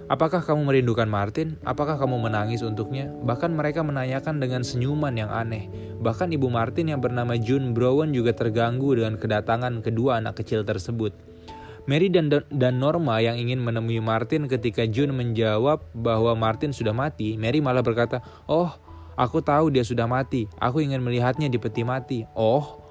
Apakah 0.04 0.44
kamu 0.44 0.68
merindukan 0.68 1.08
Martin? 1.08 1.56
Apakah 1.64 1.96
kamu 1.96 2.28
menangis 2.28 2.60
untuknya? 2.60 3.08
Bahkan 3.24 3.56
mereka 3.56 3.80
menanyakan 3.80 4.36
dengan 4.36 4.60
senyuman 4.60 5.16
yang 5.16 5.32
aneh. 5.32 5.72
Bahkan 5.96 6.28
ibu 6.28 6.52
Martin 6.52 6.92
yang 6.92 7.00
bernama 7.00 7.40
June 7.40 7.72
Brown 7.72 8.12
juga 8.12 8.36
terganggu 8.36 9.00
dengan 9.00 9.16
kedatangan 9.16 9.80
kedua 9.80 10.20
anak 10.20 10.44
kecil 10.44 10.60
tersebut. 10.60 11.16
Mary 11.88 12.12
dan, 12.12 12.28
dan 12.52 12.74
Norma 12.76 13.24
yang 13.24 13.40
ingin 13.40 13.64
menemui 13.64 14.04
Martin 14.04 14.44
ketika 14.44 14.84
June 14.84 15.16
menjawab 15.16 15.80
bahwa 15.96 16.36
Martin 16.36 16.76
sudah 16.76 16.92
mati, 16.92 17.40
Mary 17.40 17.64
malah 17.64 17.80
berkata, 17.80 18.20
"Oh, 18.44 18.76
Aku 19.14 19.38
tahu 19.38 19.70
dia 19.70 19.86
sudah 19.86 20.10
mati. 20.10 20.50
Aku 20.58 20.82
ingin 20.82 20.98
melihatnya 20.98 21.46
di 21.46 21.58
peti 21.58 21.86
mati. 21.86 22.26
Oh, 22.34 22.82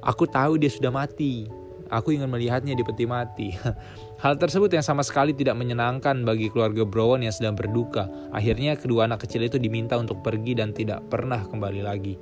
aku 0.00 0.24
tahu 0.24 0.56
dia 0.56 0.72
sudah 0.72 0.88
mati. 0.88 1.48
Aku 1.90 2.14
ingin 2.14 2.30
melihatnya 2.30 2.72
di 2.72 2.86
peti 2.86 3.04
mati. 3.04 3.50
Hal 4.22 4.38
tersebut 4.38 4.70
yang 4.70 4.84
sama 4.86 5.02
sekali 5.02 5.34
tidak 5.34 5.58
menyenangkan 5.58 6.22
bagi 6.22 6.46
keluarga 6.46 6.86
Brown 6.86 7.26
yang 7.26 7.34
sedang 7.34 7.58
berduka. 7.58 8.06
Akhirnya 8.30 8.78
kedua 8.78 9.10
anak 9.10 9.26
kecil 9.26 9.42
itu 9.44 9.58
diminta 9.58 9.98
untuk 9.98 10.22
pergi 10.22 10.54
dan 10.54 10.70
tidak 10.70 11.02
pernah 11.10 11.42
kembali 11.44 11.80
lagi. 11.82 12.14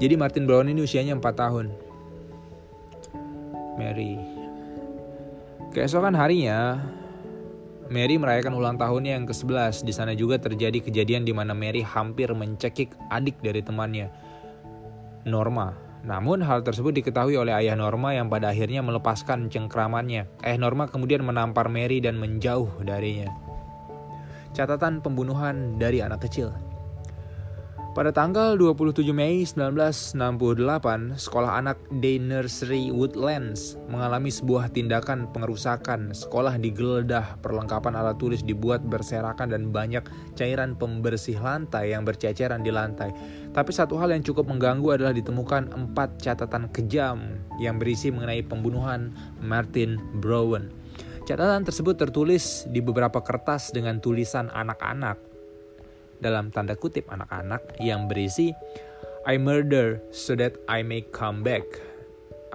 Jadi 0.00 0.14
Martin 0.16 0.46
Brown 0.48 0.70
ini 0.70 0.80
usianya 0.80 1.18
4 1.18 1.26
tahun. 1.36 1.66
Mary. 3.76 4.16
Keesokan 5.74 6.14
harinya, 6.14 6.80
Mary 7.90 8.22
merayakan 8.22 8.54
ulang 8.54 8.78
tahunnya 8.78 9.18
yang 9.18 9.26
ke-11. 9.26 9.82
Di 9.82 9.90
sana 9.90 10.14
juga 10.14 10.38
terjadi 10.38 10.78
kejadian 10.78 11.26
di 11.26 11.34
mana 11.34 11.50
Mary 11.58 11.82
hampir 11.82 12.30
mencekik 12.30 12.94
adik 13.10 13.42
dari 13.42 13.66
temannya, 13.66 14.06
Norma. 15.26 15.74
Namun 16.06 16.40
hal 16.40 16.62
tersebut 16.62 16.94
diketahui 16.94 17.34
oleh 17.34 17.50
ayah 17.50 17.74
Norma 17.74 18.14
yang 18.14 18.30
pada 18.30 18.54
akhirnya 18.54 18.80
melepaskan 18.80 19.50
cengkramannya. 19.50 20.30
Ayah 20.46 20.58
Norma 20.62 20.86
kemudian 20.86 21.26
menampar 21.26 21.66
Mary 21.66 21.98
dan 21.98 22.14
menjauh 22.16 22.70
darinya. 22.86 23.28
Catatan 24.54 25.02
pembunuhan 25.02 25.74
dari 25.74 25.98
anak 25.98 26.24
kecil. 26.30 26.69
Pada 27.90 28.14
tanggal 28.14 28.54
27 28.54 29.02
Mei 29.10 29.42
1968, 29.42 30.14
sekolah 31.18 31.58
anak 31.58 31.74
Day 31.98 32.22
Nursery 32.22 32.94
Woodlands 32.94 33.82
mengalami 33.90 34.30
sebuah 34.30 34.70
tindakan 34.70 35.26
pengerusakan. 35.34 36.14
Sekolah 36.14 36.54
digeledah, 36.54 37.42
perlengkapan 37.42 37.98
alat 37.98 38.14
tulis 38.22 38.46
dibuat 38.46 38.86
berserakan 38.86 39.50
dan 39.50 39.74
banyak 39.74 40.06
cairan 40.38 40.78
pembersih 40.78 41.42
lantai 41.42 41.90
yang 41.90 42.06
berceceran 42.06 42.62
di 42.62 42.70
lantai. 42.70 43.10
Tapi 43.50 43.74
satu 43.74 43.98
hal 43.98 44.14
yang 44.14 44.22
cukup 44.22 44.46
mengganggu 44.46 44.94
adalah 44.94 45.10
ditemukan 45.10 45.74
empat 45.74 46.22
catatan 46.22 46.70
kejam 46.70 47.42
yang 47.58 47.82
berisi 47.82 48.14
mengenai 48.14 48.46
pembunuhan 48.46 49.10
Martin 49.42 49.98
Brown. 50.22 50.70
Catatan 51.26 51.66
tersebut 51.66 51.98
tertulis 51.98 52.70
di 52.70 52.78
beberapa 52.78 53.18
kertas 53.18 53.74
dengan 53.74 53.98
tulisan 53.98 54.46
anak-anak 54.46 55.29
dalam 56.20 56.52
tanda 56.52 56.76
kutip 56.76 57.08
anak-anak 57.08 57.80
yang 57.80 58.06
berisi 58.06 58.52
I 59.28 59.36
murder 59.36 60.00
so 60.16 60.32
that 60.40 60.56
I 60.64 60.80
may 60.80 61.04
come 61.04 61.44
back. 61.44 61.64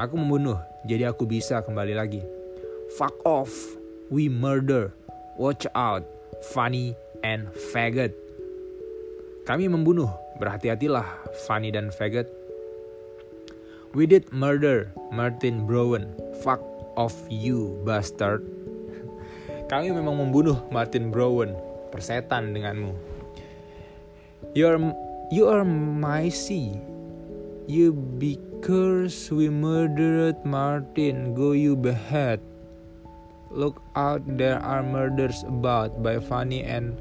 Aku 0.01 0.17
membunuh, 0.17 0.57
jadi 0.89 1.13
aku 1.13 1.29
bisa 1.29 1.61
kembali 1.61 1.93
lagi. 1.93 2.25
Fuck 2.97 3.21
off, 3.21 3.53
we 4.09 4.25
murder. 4.25 4.89
Watch 5.37 5.69
out, 5.77 6.01
funny 6.49 6.97
and 7.21 7.53
faggot. 7.69 8.17
Kami 9.45 9.69
membunuh, 9.69 10.09
berhati-hatilah, 10.41 11.05
funny 11.45 11.69
dan 11.69 11.93
faggot. 11.93 12.25
We 13.93 14.09
did 14.09 14.33
murder 14.33 14.89
Martin 15.13 15.69
Brown. 15.69 16.17
Fuck 16.41 16.65
off 16.97 17.13
you, 17.29 17.77
bastard. 17.85 18.41
Kami 19.71 19.93
memang 19.93 20.17
membunuh 20.17 20.59
Martin 20.73 21.13
Brown. 21.13 21.53
Persetan 21.93 22.57
denganmu. 22.57 23.14
You 24.53 24.65
are 24.69 24.79
you 25.33 25.49
are 25.49 25.65
my 25.65 26.29
sea. 26.29 26.77
You 27.65 27.95
because 27.95 29.33
we 29.33 29.49
murdered 29.49 30.37
Martin, 30.45 31.33
go 31.33 31.57
you 31.57 31.73
behead. 31.73 32.37
Look 33.49 33.81
out, 33.95 34.21
there 34.37 34.61
are 34.61 34.83
murders 34.83 35.41
about 35.47 36.03
by 36.03 36.21
Fanny 36.21 36.61
and 36.61 36.93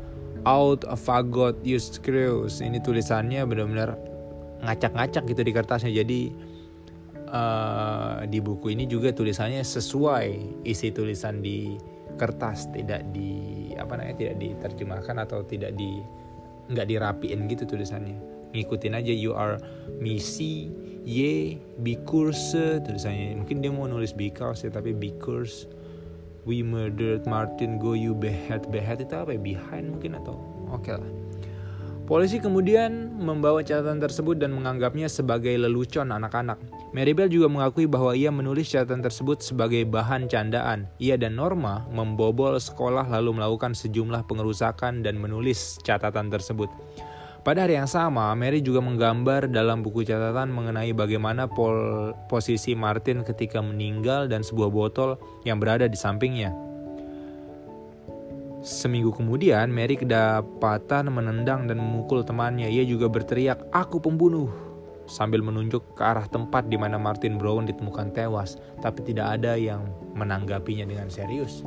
out 0.49 0.87
of 0.89 1.03
fagot 1.03 1.61
you 1.67 1.77
screws. 1.77 2.65
Ini 2.65 2.81
tulisannya 2.81 3.45
benar-benar 3.45 3.99
ngacak-ngacak 4.65 5.29
gitu 5.29 5.43
di 5.45 5.53
kertasnya. 5.53 5.93
Jadi 5.93 6.33
uh, 7.29 8.25
di 8.25 8.39
buku 8.41 8.73
ini 8.73 8.89
juga 8.89 9.13
tulisannya 9.13 9.61
sesuai 9.61 10.65
isi 10.65 10.89
tulisan 10.95 11.45
di 11.45 11.77
kertas, 12.17 12.71
tidak 12.71 13.05
di 13.11 13.73
apa 13.75 13.99
namanya 13.99 14.17
tidak 14.17 14.37
diterjemahkan 14.39 15.17
atau 15.27 15.43
tidak 15.43 15.75
di 15.75 16.01
nggak 16.71 16.87
dirapiin 16.89 17.49
gitu 17.51 17.69
tulisannya. 17.69 18.17
Ngikutin 18.55 18.95
aja 18.95 19.11
you 19.11 19.35
are 19.35 19.59
misi 19.99 20.71
ye 21.03 21.59
because 21.83 22.55
tulisannya. 22.87 23.43
Mungkin 23.43 23.61
dia 23.61 23.71
mau 23.75 23.91
nulis 23.91 24.15
because 24.15 24.63
ya 24.63 24.71
tapi 24.71 24.95
because 24.95 25.67
we 26.47 26.63
murdered 26.63 27.27
Martin 27.27 27.77
go 27.83 27.93
you 27.99 28.15
behead. 28.15 28.65
Behead 28.71 29.03
itu 29.03 29.15
apa 29.15 29.35
ya? 29.35 29.41
Behind 29.41 29.99
mungkin 29.99 30.17
atau 30.17 30.39
oke 30.71 30.87
okay 30.87 30.95
lah 30.97 31.11
Polisi 32.05 32.37
kemudian 32.37 33.17
membawa 33.17 33.65
catatan 33.65 33.97
tersebut 33.97 34.37
dan 34.37 34.53
menganggapnya 34.53 35.09
sebagai 35.09 35.57
lelucon 35.57 36.13
anak-anak. 36.13 36.61
Maribel 36.93 37.33
juga 37.33 37.49
mengakui 37.49 37.89
bahwa 37.89 38.13
ia 38.13 38.29
menulis 38.29 38.69
catatan 38.69 39.01
tersebut 39.01 39.41
sebagai 39.41 39.89
bahan 39.89 40.29
candaan. 40.29 40.85
Ia 41.01 41.17
dan 41.17 41.41
Norma 41.41 41.89
membobol 41.89 42.61
sekolah 42.61 43.09
lalu 43.09 43.41
melakukan 43.41 43.73
sejumlah 43.73 44.29
pengerusakan 44.29 45.01
dan 45.01 45.17
menulis 45.17 45.81
catatan 45.81 46.29
tersebut. 46.29 46.69
Pada 47.41 47.65
hari 47.65 47.81
yang 47.81 47.89
sama, 47.89 48.29
Mary 48.37 48.61
juga 48.61 48.85
menggambar 48.85 49.49
dalam 49.49 49.81
buku 49.81 50.05
catatan 50.05 50.53
mengenai 50.53 50.93
bagaimana 50.93 51.49
pol 51.49 52.13
posisi 52.29 52.77
Martin 52.77 53.25
ketika 53.25 53.65
meninggal 53.65 54.29
dan 54.29 54.45
sebuah 54.45 54.69
botol 54.69 55.17
yang 55.49 55.57
berada 55.57 55.89
di 55.89 55.97
sampingnya. 55.97 56.53
Seminggu 58.65 59.13
kemudian, 59.13 59.69
Mary 59.69 59.93
kedapatan 59.93 61.13
menendang 61.13 61.69
dan 61.69 61.77
memukul 61.77 62.25
temannya. 62.25 62.73
Ia 62.73 62.89
juga 62.89 63.13
berteriak, 63.13 63.61
"Aku 63.69 64.01
pembunuh!" 64.01 64.49
sambil 65.05 65.45
menunjuk 65.45 65.85
ke 65.93 66.01
arah 66.01 66.25
tempat 66.25 66.65
di 66.73 66.81
mana 66.81 66.97
Martin 66.97 67.37
Brown 67.37 67.69
ditemukan 67.69 68.17
tewas, 68.17 68.57
tapi 68.81 69.05
tidak 69.05 69.37
ada 69.37 69.61
yang 69.61 69.85
menanggapinya 70.17 70.89
dengan 70.89 71.13
serius. 71.13 71.61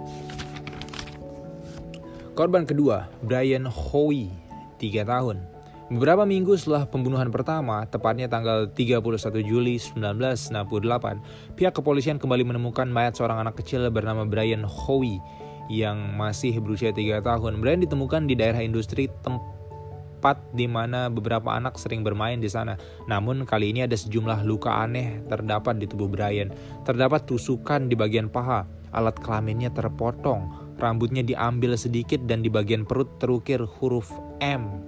Korban 2.33 2.65
kedua, 2.65 3.05
Brian 3.21 3.69
Howie, 3.69 4.33
3 4.81 5.05
tahun. 5.05 5.45
Beberapa 5.93 6.25
minggu 6.25 6.57
setelah 6.57 6.89
pembunuhan 6.89 7.29
pertama, 7.29 7.85
tepatnya 7.85 8.25
tanggal 8.25 8.73
31 8.73 9.45
Juli 9.45 9.77
1968, 9.77 11.21
pihak 11.53 11.77
kepolisian 11.77 12.17
kembali 12.17 12.41
menemukan 12.41 12.89
mayat 12.89 13.13
seorang 13.13 13.45
anak 13.45 13.61
kecil 13.61 13.85
bernama 13.93 14.25
Brian 14.25 14.65
Howie 14.65 15.21
yang 15.67 16.15
masih 16.15 16.57
berusia 16.59 16.91
3 16.91 17.23
tahun. 17.23 17.59
Brian 17.59 17.83
ditemukan 17.83 18.27
di 18.27 18.35
daerah 18.35 18.63
industri 18.63 19.11
tempat 19.23 20.39
di 20.55 20.65
mana 20.65 21.11
beberapa 21.11 21.53
anak 21.53 21.77
sering 21.77 22.01
bermain 22.01 22.39
di 22.39 22.49
sana. 22.49 22.79
Namun 23.05 23.43
kali 23.43 23.71
ini 23.75 23.85
ada 23.85 23.95
sejumlah 23.95 24.43
luka 24.47 24.71
aneh 24.71 25.21
terdapat 25.27 25.79
di 25.79 25.85
tubuh 25.85 26.09
Brian. 26.09 26.51
Terdapat 26.87 27.27
tusukan 27.27 27.91
di 27.91 27.95
bagian 27.95 28.31
paha, 28.31 28.65
alat 28.95 29.15
kelaminnya 29.19 29.69
terpotong, 29.71 30.75
rambutnya 30.79 31.21
diambil 31.21 31.75
sedikit 31.75 32.23
dan 32.25 32.41
di 32.41 32.49
bagian 32.49 32.87
perut 32.87 33.07
terukir 33.19 33.61
huruf 33.61 34.09
M 34.39 34.87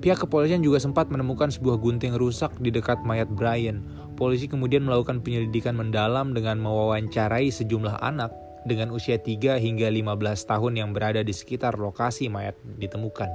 Pihak 0.00 0.24
kepolisian 0.24 0.64
juga 0.64 0.80
sempat 0.80 1.12
menemukan 1.12 1.52
sebuah 1.52 1.76
gunting 1.76 2.16
rusak 2.16 2.56
di 2.56 2.72
dekat 2.72 3.04
mayat 3.04 3.28
Brian. 3.36 3.84
Polisi 4.16 4.48
kemudian 4.48 4.80
melakukan 4.88 5.20
penyelidikan 5.20 5.76
mendalam 5.76 6.32
dengan 6.32 6.56
mewawancarai 6.56 7.52
sejumlah 7.52 8.00
anak 8.00 8.32
dengan 8.64 8.92
usia 8.92 9.16
3 9.16 9.56
hingga 9.60 9.88
15 9.88 10.50
tahun 10.50 10.72
yang 10.76 10.90
berada 10.92 11.20
di 11.24 11.32
sekitar 11.32 11.76
lokasi 11.80 12.28
mayat 12.28 12.56
ditemukan. 12.78 13.30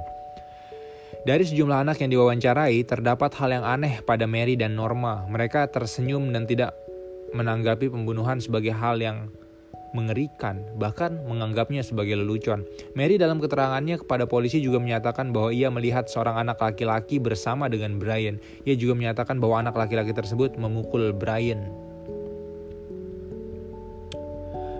Dari 1.26 1.42
sejumlah 1.42 1.82
anak 1.82 1.98
yang 2.06 2.14
diwawancarai, 2.14 2.86
terdapat 2.86 3.34
hal 3.42 3.50
yang 3.50 3.66
aneh 3.66 3.98
pada 4.06 4.30
Mary 4.30 4.54
dan 4.54 4.78
Norma. 4.78 5.26
Mereka 5.26 5.74
tersenyum 5.74 6.30
dan 6.30 6.46
tidak 6.46 6.70
menanggapi 7.34 7.90
pembunuhan 7.90 8.38
sebagai 8.38 8.70
hal 8.70 9.02
yang 9.02 9.34
mengerikan, 9.90 10.60
bahkan 10.76 11.18
menganggapnya 11.24 11.80
sebagai 11.80 12.20
lelucon. 12.20 12.62
Mary 12.92 13.16
dalam 13.16 13.40
keterangannya 13.40 13.96
kepada 13.96 14.28
polisi 14.28 14.60
juga 14.60 14.76
menyatakan 14.76 15.32
bahwa 15.32 15.50
ia 15.50 15.72
melihat 15.72 16.06
seorang 16.06 16.36
anak 16.36 16.60
laki-laki 16.60 17.16
bersama 17.16 17.66
dengan 17.66 17.96
Brian. 17.96 18.36
Ia 18.68 18.76
juga 18.76 18.92
menyatakan 18.92 19.40
bahwa 19.40 19.64
anak 19.64 19.74
laki-laki 19.74 20.12
tersebut 20.12 20.54
memukul 20.60 21.10
Brian. 21.16 21.85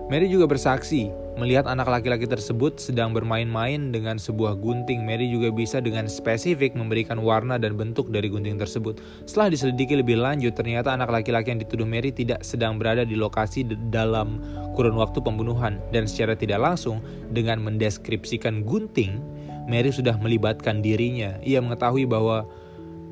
Mary 0.07 0.31
juga 0.31 0.47
bersaksi 0.47 1.11
Melihat 1.37 1.69
anak 1.69 1.85
laki-laki 1.85 2.25
tersebut 2.25 2.81
sedang 2.81 3.13
bermain-main 3.13 3.93
dengan 3.93 4.17
sebuah 4.17 4.57
gunting, 4.57 5.05
Mary 5.05 5.29
juga 5.29 5.53
bisa 5.53 5.77
dengan 5.77 6.09
spesifik 6.09 6.73
memberikan 6.73 7.21
warna 7.21 7.61
dan 7.61 7.77
bentuk 7.77 8.09
dari 8.09 8.25
gunting 8.25 8.57
tersebut. 8.57 8.97
Setelah 9.29 9.53
diselidiki 9.53 9.93
lebih 9.93 10.17
lanjut, 10.17 10.57
ternyata 10.57 10.97
anak 10.97 11.13
laki-laki 11.13 11.53
yang 11.53 11.61
dituduh 11.61 11.85
Mary 11.85 12.09
tidak 12.09 12.41
sedang 12.41 12.81
berada 12.81 13.05
di 13.05 13.13
lokasi 13.13 13.69
dalam 13.93 14.41
kurun 14.73 14.97
waktu 14.97 15.21
pembunuhan 15.21 15.77
dan 15.93 16.09
secara 16.09 16.33
tidak 16.33 16.57
langsung 16.57 17.05
dengan 17.29 17.61
mendeskripsikan 17.61 18.65
gunting, 18.65 19.21
Mary 19.69 19.93
sudah 19.93 20.17
melibatkan 20.17 20.81
dirinya. 20.81 21.37
Ia 21.45 21.61
mengetahui 21.61 22.09
bahwa 22.09 22.49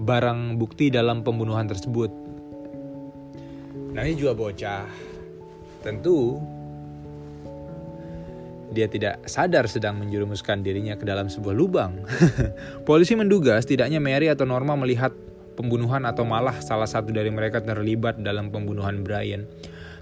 barang 0.02 0.58
bukti 0.58 0.90
dalam 0.90 1.22
pembunuhan 1.22 1.70
tersebut. 1.70 2.10
Nah 3.94 4.02
ini 4.02 4.18
juga 4.18 4.34
bocah. 4.34 4.90
Tentu 5.86 6.42
dia 8.76 8.92
tidak 8.92 9.24
sadar 9.24 9.72
sedang 9.72 9.96
menjerumuskan 10.04 10.60
dirinya 10.60 11.00
ke 11.00 11.08
dalam 11.08 11.32
sebuah 11.32 11.56
lubang. 11.56 12.04
Polisi 12.88 13.16
menduga 13.16 13.56
setidaknya 13.56 14.04
Mary 14.04 14.28
atau 14.28 14.44
Norma 14.44 14.76
melihat 14.76 15.16
pembunuhan 15.56 16.04
atau 16.04 16.28
malah 16.28 16.60
salah 16.60 16.86
satu 16.86 17.16
dari 17.16 17.32
mereka 17.32 17.64
terlibat 17.64 18.20
dalam 18.20 18.52
pembunuhan 18.52 19.02
Brian. 19.08 19.48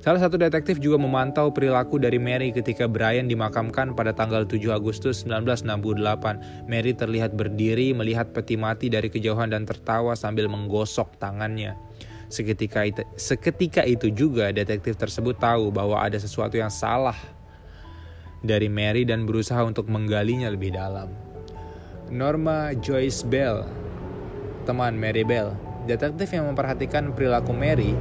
Salah 0.03 0.19
satu 0.19 0.35
detektif 0.35 0.83
juga 0.83 0.99
memantau 0.99 1.55
perilaku 1.55 1.95
dari 1.95 2.19
Mary 2.19 2.51
ketika 2.51 2.91
Brian 2.91 3.31
dimakamkan 3.31 3.95
pada 3.95 4.11
tanggal 4.11 4.43
7 4.43 4.59
Agustus 4.75 5.23
1968. 5.23 6.67
Mary 6.67 6.91
terlihat 6.91 7.31
berdiri 7.39 7.95
melihat 7.95 8.35
peti 8.35 8.59
mati 8.59 8.91
dari 8.91 9.07
kejauhan 9.07 9.55
dan 9.55 9.63
tertawa 9.63 10.11
sambil 10.19 10.51
menggosok 10.51 11.15
tangannya. 11.23 11.79
Seketika 12.27 12.83
itu, 12.83 12.99
seketika 13.15 13.87
itu 13.87 14.11
juga 14.11 14.51
detektif 14.51 14.99
tersebut 14.99 15.39
tahu 15.39 15.71
bahwa 15.71 15.95
ada 15.95 16.19
sesuatu 16.19 16.59
yang 16.59 16.73
salah 16.73 17.15
dari 18.43 18.67
Mary 18.67 19.07
dan 19.07 19.23
berusaha 19.23 19.63
untuk 19.63 19.87
menggalinya 19.87 20.51
lebih 20.51 20.75
dalam. 20.75 21.07
Norma 22.11 22.75
Joyce 22.75 23.23
Bell, 23.23 23.63
teman 24.67 24.99
Mary 24.99 25.23
Bell, 25.23 25.55
detektif 25.87 26.35
yang 26.35 26.51
memperhatikan 26.51 27.15
perilaku 27.15 27.55
Mary. 27.55 27.95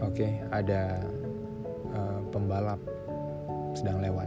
Oke, 0.00 0.26
okay, 0.26 0.32
ada 0.50 1.04
uh, 1.92 2.18
pembalap 2.32 2.80
sedang 3.76 4.00
lewat, 4.02 4.26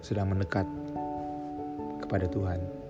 sedang 0.00 0.30
mendekat 0.32 0.64
kepada 2.00 2.30
Tuhan. 2.30 2.83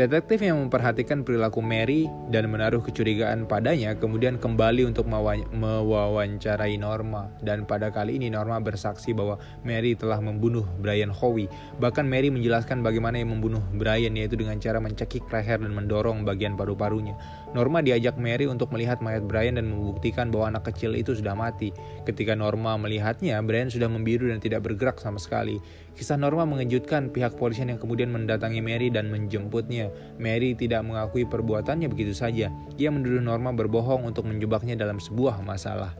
Detektif 0.00 0.40
yang 0.40 0.56
memperhatikan 0.56 1.28
perilaku 1.28 1.60
Mary 1.60 2.08
dan 2.32 2.48
menaruh 2.48 2.80
kecurigaan 2.80 3.44
padanya 3.44 3.92
kemudian 3.92 4.40
kembali 4.40 4.88
untuk 4.88 5.04
mewawancarai 5.52 6.80
Norma 6.80 7.28
dan 7.44 7.68
pada 7.68 7.92
kali 7.92 8.16
ini 8.16 8.32
Norma 8.32 8.64
bersaksi 8.64 9.12
bahwa 9.12 9.36
Mary 9.60 9.92
telah 9.92 10.16
membunuh 10.24 10.64
Brian 10.80 11.12
Howie. 11.12 11.52
Bahkan 11.84 12.08
Mary 12.08 12.32
menjelaskan 12.32 12.80
bagaimana 12.80 13.20
ia 13.20 13.28
membunuh 13.28 13.60
Brian 13.76 14.16
yaitu 14.16 14.40
dengan 14.40 14.56
cara 14.56 14.80
mencekik 14.80 15.28
leher 15.28 15.60
dan 15.60 15.76
mendorong 15.76 16.24
bagian 16.24 16.56
paru-parunya. 16.56 17.12
Norma 17.50 17.82
diajak 17.82 18.14
Mary 18.14 18.46
untuk 18.46 18.70
melihat 18.70 19.02
mayat 19.02 19.26
Brian 19.26 19.58
dan 19.58 19.66
membuktikan 19.74 20.30
bahwa 20.30 20.54
anak 20.54 20.70
kecil 20.70 20.94
itu 20.94 21.18
sudah 21.18 21.34
mati. 21.34 21.74
Ketika 22.06 22.38
Norma 22.38 22.78
melihatnya, 22.78 23.42
Brian 23.42 23.66
sudah 23.66 23.90
membiru 23.90 24.30
dan 24.30 24.38
tidak 24.38 24.62
bergerak 24.62 25.02
sama 25.02 25.18
sekali. 25.18 25.58
Kisah 25.98 26.14
Norma 26.14 26.46
mengejutkan 26.46 27.10
pihak 27.10 27.34
polisian 27.34 27.74
yang 27.74 27.82
kemudian 27.82 28.14
mendatangi 28.14 28.62
Mary 28.62 28.86
dan 28.86 29.10
menjemputnya. 29.10 29.90
Mary 30.22 30.54
tidak 30.54 30.86
mengakui 30.86 31.26
perbuatannya 31.26 31.90
begitu 31.90 32.14
saja. 32.14 32.54
Ia 32.78 32.88
menuduh 32.94 33.18
Norma 33.18 33.50
berbohong 33.50 34.06
untuk 34.06 34.30
menjebaknya 34.30 34.78
dalam 34.78 35.02
sebuah 35.02 35.42
masalah. 35.42 35.90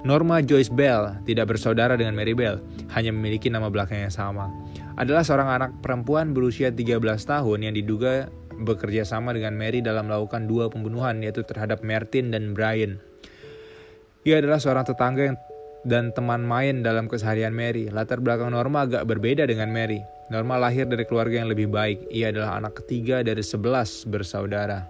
Norma 0.00 0.40
Joyce 0.40 0.72
Bell 0.72 1.20
tidak 1.28 1.52
bersaudara 1.52 1.92
dengan 1.92 2.16
Mary 2.16 2.32
Bell, 2.32 2.56
hanya 2.96 3.12
memiliki 3.12 3.52
nama 3.52 3.68
belakang 3.68 4.00
yang 4.00 4.14
sama. 4.14 4.48
Adalah 4.96 5.20
seorang 5.20 5.48
anak 5.60 5.70
perempuan 5.84 6.32
berusia 6.32 6.72
13 6.72 7.04
tahun 7.20 7.68
yang 7.68 7.74
diduga 7.76 8.32
bekerja 8.60 9.08
sama 9.08 9.32
dengan 9.32 9.56
Mary 9.56 9.80
dalam 9.80 10.06
melakukan 10.06 10.44
dua 10.44 10.68
pembunuhan 10.68 11.24
yaitu 11.24 11.42
terhadap 11.42 11.80
Martin 11.80 12.30
dan 12.30 12.52
Brian. 12.52 13.00
Ia 14.28 14.44
adalah 14.44 14.60
seorang 14.60 14.84
tetangga 14.84 15.22
yang 15.32 15.38
dan 15.80 16.12
teman 16.12 16.44
main 16.44 16.84
dalam 16.84 17.08
keseharian 17.08 17.56
Mary. 17.56 17.88
Latar 17.88 18.20
belakang 18.20 18.52
Norma 18.52 18.84
agak 18.84 19.08
berbeda 19.08 19.48
dengan 19.48 19.72
Mary. 19.72 20.04
Norma 20.28 20.60
lahir 20.60 20.84
dari 20.86 21.08
keluarga 21.08 21.40
yang 21.40 21.48
lebih 21.48 21.72
baik. 21.72 22.12
Ia 22.12 22.30
adalah 22.30 22.60
anak 22.60 22.84
ketiga 22.84 23.24
dari 23.24 23.40
sebelas 23.40 24.04
bersaudara. 24.04 24.86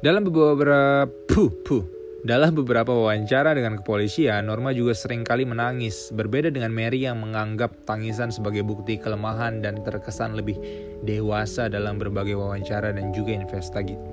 Dalam 0.00 0.24
beberapa 0.24 1.04
puh, 1.28 1.52
puh, 1.66 1.84
dalam 2.24 2.56
beberapa 2.56 2.88
wawancara 2.88 3.52
dengan 3.52 3.76
kepolisian, 3.76 4.48
Norma 4.48 4.72
juga 4.72 4.96
sering 4.96 5.20
kali 5.26 5.44
menangis, 5.44 6.08
berbeda 6.16 6.48
dengan 6.48 6.72
Mary 6.72 7.04
yang 7.04 7.20
menganggap 7.20 7.84
tangisan 7.84 8.32
sebagai 8.32 8.64
bukti 8.64 8.96
kelemahan 8.96 9.60
dan 9.60 9.84
terkesan 9.84 10.36
lebih 10.36 10.56
dewasa 11.04 11.68
dalam 11.72 11.96
berbagai 11.96 12.36
wawancara 12.36 12.92
dan 12.92 13.12
juga 13.12 13.32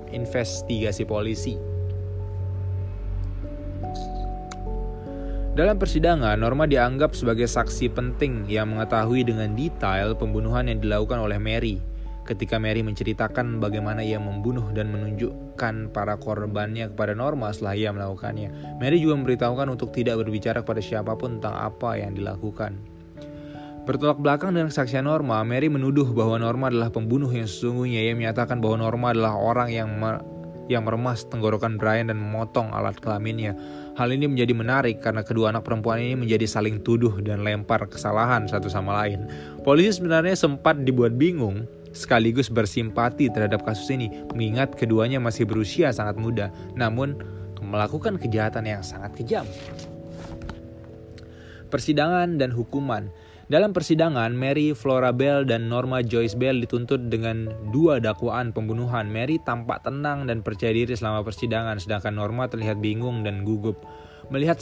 investigasi 0.08 1.04
polisi. 1.04 1.78
Dalam 5.58 5.74
persidangan, 5.74 6.38
Norma 6.38 6.70
dianggap 6.70 7.18
sebagai 7.18 7.50
saksi 7.50 7.90
penting 7.90 8.46
yang 8.46 8.70
mengetahui 8.70 9.26
dengan 9.26 9.58
detail 9.58 10.14
pembunuhan 10.14 10.70
yang 10.70 10.78
dilakukan 10.78 11.18
oleh 11.18 11.34
Mary. 11.42 11.82
Ketika 12.22 12.62
Mary 12.62 12.86
menceritakan 12.86 13.58
bagaimana 13.58 14.06
ia 14.06 14.22
membunuh 14.22 14.70
dan 14.70 14.94
menunjukkan 14.94 15.90
para 15.90 16.14
korbannya 16.14 16.94
kepada 16.94 17.10
Norma 17.16 17.50
setelah 17.50 17.74
ia 17.74 17.90
melakukannya, 17.90 18.78
Mary 18.78 19.02
juga 19.02 19.18
memberitahukan 19.18 19.66
untuk 19.66 19.90
tidak 19.90 20.22
berbicara 20.22 20.62
kepada 20.62 20.78
siapa 20.78 21.18
pun 21.18 21.42
tentang 21.42 21.58
apa 21.58 21.96
yang 21.98 22.14
dilakukan. 22.14 22.97
Bertolak 23.88 24.20
belakang 24.20 24.52
dengan 24.52 24.68
kesaksian 24.68 25.08
Norma, 25.08 25.40
Mary 25.48 25.72
menuduh 25.72 26.04
bahwa 26.12 26.36
Norma 26.36 26.68
adalah 26.68 26.92
pembunuh 26.92 27.32
yang 27.32 27.48
sesungguhnya. 27.48 28.04
Ia 28.04 28.12
menyatakan 28.12 28.60
bahwa 28.60 28.84
Norma 28.84 29.16
adalah 29.16 29.32
orang 29.32 29.72
yang 29.72 29.88
yang 30.68 30.84
meremas 30.84 31.24
tenggorokan 31.24 31.80
Brian 31.80 32.12
dan 32.12 32.20
memotong 32.20 32.68
alat 32.68 33.00
kelaminnya. 33.00 33.56
Hal 33.96 34.12
ini 34.12 34.28
menjadi 34.28 34.52
menarik 34.52 35.00
karena 35.00 35.24
kedua 35.24 35.56
anak 35.56 35.64
perempuan 35.64 36.04
ini 36.04 36.20
menjadi 36.20 36.44
saling 36.44 36.84
tuduh 36.84 37.16
dan 37.24 37.40
lempar 37.40 37.88
kesalahan 37.88 38.44
satu 38.44 38.68
sama 38.68 38.92
lain. 39.00 39.24
Polisi 39.64 39.96
sebenarnya 39.96 40.36
sempat 40.36 40.84
dibuat 40.84 41.16
bingung 41.16 41.64
sekaligus 41.96 42.52
bersimpati 42.52 43.32
terhadap 43.32 43.64
kasus 43.64 43.88
ini 43.88 44.12
mengingat 44.36 44.76
keduanya 44.76 45.16
masih 45.16 45.48
berusia 45.48 45.88
sangat 45.96 46.20
muda 46.20 46.52
namun 46.76 47.16
melakukan 47.64 48.20
kejahatan 48.20 48.68
yang 48.68 48.84
sangat 48.84 49.16
kejam. 49.16 49.48
Persidangan 51.72 52.36
dan 52.36 52.52
hukuman 52.52 53.08
dalam 53.48 53.72
persidangan, 53.72 54.28
Mary 54.36 54.76
Flora 54.76 55.08
Bell 55.08 55.48
dan 55.48 55.72
Norma 55.72 56.04
Joyce 56.04 56.36
Bell 56.36 56.60
dituntut 56.60 57.08
dengan 57.08 57.48
dua 57.72 57.96
dakwaan 57.96 58.52
pembunuhan. 58.52 59.08
Mary 59.08 59.40
tampak 59.40 59.88
tenang 59.88 60.28
dan 60.28 60.44
percaya 60.44 60.76
diri 60.76 60.92
selama 60.92 61.24
persidangan, 61.24 61.80
sedangkan 61.80 62.12
Norma 62.12 62.44
terlihat 62.52 62.76
bingung 62.84 63.24
dan 63.24 63.48
gugup. 63.48 63.80
Melihat 64.28 64.60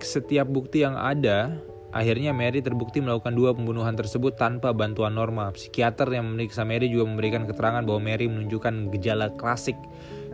setiap 0.00 0.48
bukti 0.48 0.80
yang 0.80 0.96
ada, 0.96 1.52
akhirnya 1.92 2.32
Mary 2.32 2.64
terbukti 2.64 3.04
melakukan 3.04 3.36
dua 3.36 3.52
pembunuhan 3.52 3.92
tersebut 3.92 4.40
tanpa 4.40 4.72
bantuan 4.72 5.12
Norma. 5.12 5.52
Psikiater 5.52 6.08
yang 6.08 6.32
memeriksa 6.32 6.64
Mary 6.64 6.88
juga 6.88 7.04
memberikan 7.04 7.44
keterangan 7.44 7.84
bahwa 7.84 8.00
Mary 8.00 8.24
menunjukkan 8.24 8.88
gejala 8.96 9.36
klasik 9.36 9.76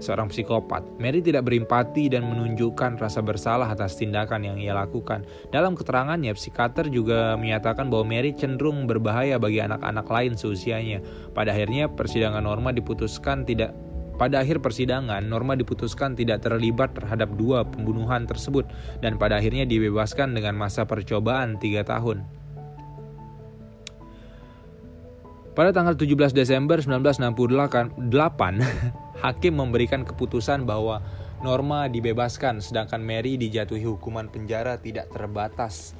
seorang 0.02 0.32
psikopat. 0.32 0.82
Mary 0.98 1.20
tidak 1.20 1.46
berempati 1.46 2.10
dan 2.10 2.26
menunjukkan 2.26 2.98
rasa 2.98 3.20
bersalah 3.20 3.70
atas 3.70 3.96
tindakan 4.00 4.42
yang 4.44 4.56
ia 4.58 4.74
lakukan. 4.74 5.24
Dalam 5.54 5.76
keterangannya, 5.78 6.32
psikiater 6.34 6.88
juga 6.88 7.38
menyatakan 7.38 7.88
bahwa 7.92 8.08
Mary 8.08 8.32
cenderung 8.34 8.88
berbahaya 8.88 9.36
bagi 9.38 9.60
anak-anak 9.60 10.06
lain 10.08 10.32
seusianya. 10.34 11.04
Pada 11.36 11.52
akhirnya, 11.54 11.86
persidangan 11.92 12.42
Norma 12.42 12.72
diputuskan 12.72 13.44
tidak 13.44 13.76
pada 14.20 14.44
akhir 14.44 14.60
persidangan, 14.60 15.24
Norma 15.24 15.56
diputuskan 15.56 16.12
tidak 16.12 16.44
terlibat 16.44 16.92
terhadap 16.92 17.32
dua 17.40 17.64
pembunuhan 17.64 18.28
tersebut 18.28 18.68
dan 19.00 19.16
pada 19.16 19.40
akhirnya 19.40 19.64
dibebaskan 19.64 20.36
dengan 20.36 20.60
masa 20.60 20.84
percobaan 20.84 21.56
tiga 21.56 21.88
tahun. 21.88 22.39
Pada 25.60 25.76
tanggal 25.76 25.92
17 25.92 26.32
Desember 26.32 26.80
1968, 26.80 28.00
hakim 29.28 29.52
memberikan 29.60 30.08
keputusan 30.08 30.64
bahwa 30.64 31.04
Norma 31.44 31.84
dibebaskan 31.84 32.64
sedangkan 32.64 33.04
Mary 33.04 33.36
dijatuhi 33.36 33.84
hukuman 33.84 34.32
penjara 34.32 34.80
tidak 34.80 35.12
terbatas 35.12 35.92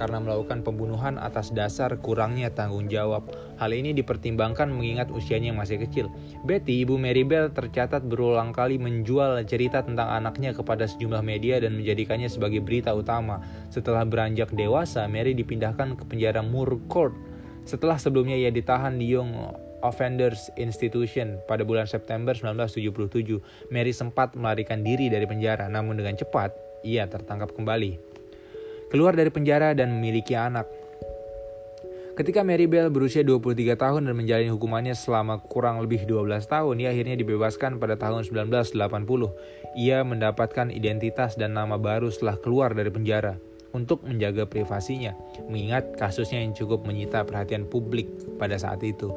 karena 0.00 0.24
melakukan 0.24 0.64
pembunuhan 0.64 1.20
atas 1.20 1.52
dasar 1.52 2.00
kurangnya 2.00 2.48
tanggung 2.56 2.88
jawab. 2.88 3.28
Hal 3.60 3.76
ini 3.76 3.92
dipertimbangkan 3.92 4.72
mengingat 4.72 5.12
usianya 5.12 5.52
yang 5.52 5.60
masih 5.60 5.84
kecil. 5.84 6.08
Betty, 6.40 6.80
ibu 6.80 6.96
Mary 6.96 7.28
Bell, 7.28 7.52
tercatat 7.52 8.08
berulang 8.08 8.56
kali 8.56 8.80
menjual 8.80 9.36
cerita 9.44 9.84
tentang 9.84 10.16
anaknya 10.16 10.56
kepada 10.56 10.88
sejumlah 10.88 11.20
media 11.20 11.60
dan 11.60 11.76
menjadikannya 11.76 12.32
sebagai 12.32 12.64
berita 12.64 12.96
utama. 12.96 13.44
Setelah 13.68 14.08
beranjak 14.08 14.48
dewasa, 14.56 15.04
Mary 15.12 15.36
dipindahkan 15.36 15.92
ke 16.00 16.08
penjara 16.08 16.40
Moore 16.40 16.80
Court. 16.88 17.33
Setelah 17.64 17.96
sebelumnya 17.96 18.36
ia 18.36 18.52
ditahan 18.52 19.00
di 19.00 19.08
Young 19.08 19.32
Offenders 19.84 20.48
Institution 20.56 21.36
pada 21.44 21.60
bulan 21.60 21.84
September 21.84 22.32
1977. 22.32 23.68
Mary 23.68 23.92
sempat 23.92 24.32
melarikan 24.32 24.80
diri 24.80 25.12
dari 25.12 25.28
penjara, 25.28 25.68
namun 25.68 26.00
dengan 26.00 26.16
cepat 26.16 26.56
ia 26.80 27.04
tertangkap 27.04 27.52
kembali. 27.52 28.00
Keluar 28.88 29.12
dari 29.12 29.28
penjara 29.28 29.76
dan 29.76 29.92
memiliki 29.92 30.32
anak. 30.32 30.64
Ketika 32.14 32.46
Mary 32.46 32.70
Bell 32.70 32.94
berusia 32.94 33.26
23 33.26 33.74
tahun 33.74 34.06
dan 34.06 34.14
menjalani 34.14 34.46
hukumannya 34.46 34.94
selama 34.94 35.42
kurang 35.50 35.82
lebih 35.82 36.06
12 36.06 36.46
tahun, 36.46 36.78
ia 36.78 36.94
akhirnya 36.94 37.18
dibebaskan 37.18 37.82
pada 37.82 37.98
tahun 37.98 38.22
1980. 38.22 38.70
Ia 39.74 40.06
mendapatkan 40.06 40.70
identitas 40.70 41.34
dan 41.34 41.58
nama 41.58 41.74
baru 41.74 42.14
setelah 42.14 42.38
keluar 42.38 42.70
dari 42.70 42.94
penjara 42.94 43.34
untuk 43.74 44.06
menjaga 44.06 44.46
privasinya, 44.46 45.12
mengingat 45.50 45.98
kasusnya 45.98 46.40
yang 46.40 46.54
cukup 46.54 46.86
menyita 46.86 47.26
perhatian 47.26 47.66
publik 47.66 48.06
pada 48.38 48.54
saat 48.54 48.80
itu. 48.86 49.10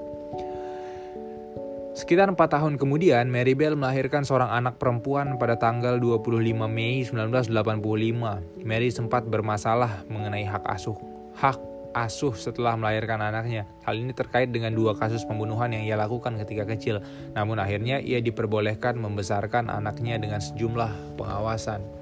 Sekitar 1.97 2.29
4 2.29 2.37
tahun 2.37 2.73
kemudian, 2.77 3.25
Mary 3.25 3.57
Bell 3.57 3.73
melahirkan 3.73 4.21
seorang 4.21 4.53
anak 4.53 4.77
perempuan 4.77 5.41
pada 5.41 5.57
tanggal 5.57 5.97
25 5.97 6.69
Mei 6.69 7.01
1985. 7.01 8.61
Mary 8.61 8.93
sempat 8.93 9.25
bermasalah 9.25 10.05
mengenai 10.05 10.45
hak 10.45 10.61
asuh. 10.77 10.93
Hak 11.33 11.57
asuh 11.97 12.37
setelah 12.37 12.77
melahirkan 12.77 13.17
anaknya. 13.17 13.65
Hal 13.81 13.97
ini 13.97 14.13
terkait 14.13 14.53
dengan 14.53 14.77
dua 14.77 14.93
kasus 14.93 15.25
pembunuhan 15.25 15.73
yang 15.73 15.89
ia 15.89 15.97
lakukan 15.97 16.37
ketika 16.45 16.69
kecil. 16.69 17.01
Namun 17.33 17.57
akhirnya 17.57 17.97
ia 17.97 18.21
diperbolehkan 18.21 19.01
membesarkan 19.01 19.73
anaknya 19.73 20.21
dengan 20.21 20.37
sejumlah 20.37 21.17
pengawasan. 21.17 21.96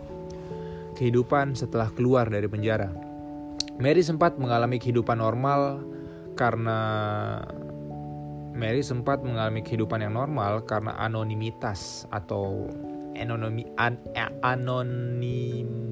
Kehidupan 0.95 1.60
setelah 1.60 1.91
keluar 1.91 2.31
dari 2.31 2.47
penjara. 2.47 2.89
Mary 3.75 3.99
sempat 3.99 4.39
mengalami 4.39 4.79
kehidupan 4.79 5.19
normal 5.19 5.84
karena 6.39 6.79
Mary 8.55 8.79
sempat 8.79 9.19
mengalami 9.19 9.60
kehidupan 9.60 9.99
yang 9.99 10.15
normal 10.15 10.63
karena 10.63 10.95
anonimitas 10.95 12.08
atau 12.15 12.71
anonimi, 13.19 13.67
an, 13.75 13.99
anonymous 14.47 15.91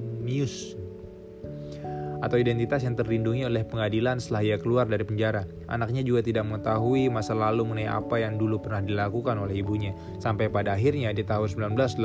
atau 2.24 2.40
identitas 2.40 2.80
yang 2.88 2.96
terlindungi 2.96 3.44
oleh 3.44 3.68
pengadilan 3.68 4.24
setelah 4.24 4.56
ia 4.56 4.58
keluar 4.58 4.88
dari 4.88 5.04
penjara. 5.04 5.44
Anaknya 5.68 6.08
juga 6.08 6.24
tidak 6.24 6.48
mengetahui 6.48 7.12
masa 7.12 7.36
lalu 7.36 7.68
mengenai 7.68 7.92
apa 7.92 8.24
yang 8.24 8.40
dulu 8.40 8.64
pernah 8.64 8.80
dilakukan 8.80 9.36
oleh 9.44 9.60
ibunya. 9.60 9.92
Sampai 10.24 10.48
pada 10.48 10.80
akhirnya 10.80 11.12
di 11.12 11.28
tahun 11.28 11.76
1988, 11.76 12.00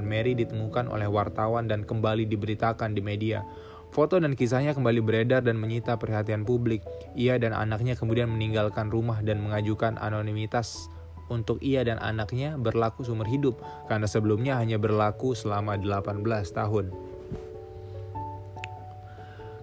Mary 0.00 0.32
ditemukan 0.32 0.88
oleh 0.88 1.04
wartawan 1.04 1.68
dan 1.68 1.84
kembali 1.84 2.24
diberitakan 2.24 2.96
di 2.96 3.04
media. 3.04 3.44
Foto 3.92 4.16
dan 4.16 4.32
kisahnya 4.32 4.72
kembali 4.72 5.04
beredar 5.04 5.44
dan 5.44 5.60
menyita 5.60 6.00
perhatian 6.00 6.48
publik. 6.48 6.80
Ia 7.12 7.36
dan 7.36 7.52
anaknya 7.52 7.92
kemudian 7.92 8.32
meninggalkan 8.32 8.88
rumah 8.88 9.20
dan 9.20 9.44
mengajukan 9.44 10.00
anonimitas 10.00 10.88
untuk 11.28 11.58
ia 11.58 11.82
dan 11.82 11.98
anaknya 11.98 12.54
berlaku 12.54 13.02
seumur 13.02 13.26
hidup 13.26 13.58
karena 13.90 14.06
sebelumnya 14.06 14.56
hanya 14.58 14.78
berlaku 14.78 15.34
selama 15.34 15.76
18 15.76 16.22
tahun. 16.54 17.15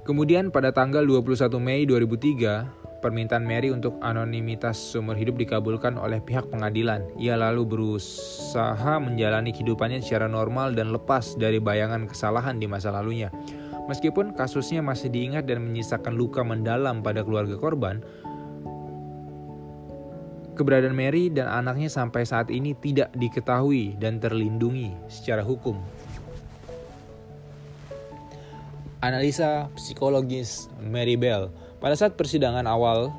Kemudian 0.03 0.51
pada 0.51 0.75
tanggal 0.75 1.07
21 1.07 1.63
Mei 1.63 1.87
2003, 1.87 2.99
permintaan 2.99 3.47
Mary 3.47 3.71
untuk 3.71 3.95
anonimitas 4.03 4.75
seumur 4.75 5.15
hidup 5.15 5.39
dikabulkan 5.39 5.95
oleh 5.95 6.19
pihak 6.19 6.51
pengadilan. 6.51 7.07
Ia 7.15 7.39
lalu 7.39 7.63
berusaha 7.63 8.99
menjalani 8.99 9.55
kehidupannya 9.55 10.03
secara 10.03 10.27
normal 10.27 10.75
dan 10.75 10.91
lepas 10.91 11.39
dari 11.39 11.63
bayangan 11.63 12.11
kesalahan 12.11 12.59
di 12.59 12.67
masa 12.67 12.91
lalunya. 12.91 13.31
Meskipun 13.87 14.35
kasusnya 14.35 14.83
masih 14.83 15.07
diingat 15.07 15.47
dan 15.47 15.63
menyisakan 15.63 16.19
luka 16.19 16.43
mendalam 16.43 16.99
pada 16.99 17.23
keluarga 17.23 17.55
korban, 17.55 18.03
keberadaan 20.59 20.99
Mary 20.99 21.31
dan 21.31 21.47
anaknya 21.47 21.87
sampai 21.87 22.27
saat 22.27 22.51
ini 22.51 22.75
tidak 22.75 23.07
diketahui 23.15 23.95
dan 24.03 24.19
terlindungi 24.19 24.99
secara 25.07 25.47
hukum. 25.47 25.79
Analisa 29.03 29.67
psikologis 29.75 30.71
Mary 30.79 31.19
Bell 31.19 31.51
Pada 31.83 31.91
saat 31.91 32.15
persidangan 32.15 32.63
awal, 32.63 33.11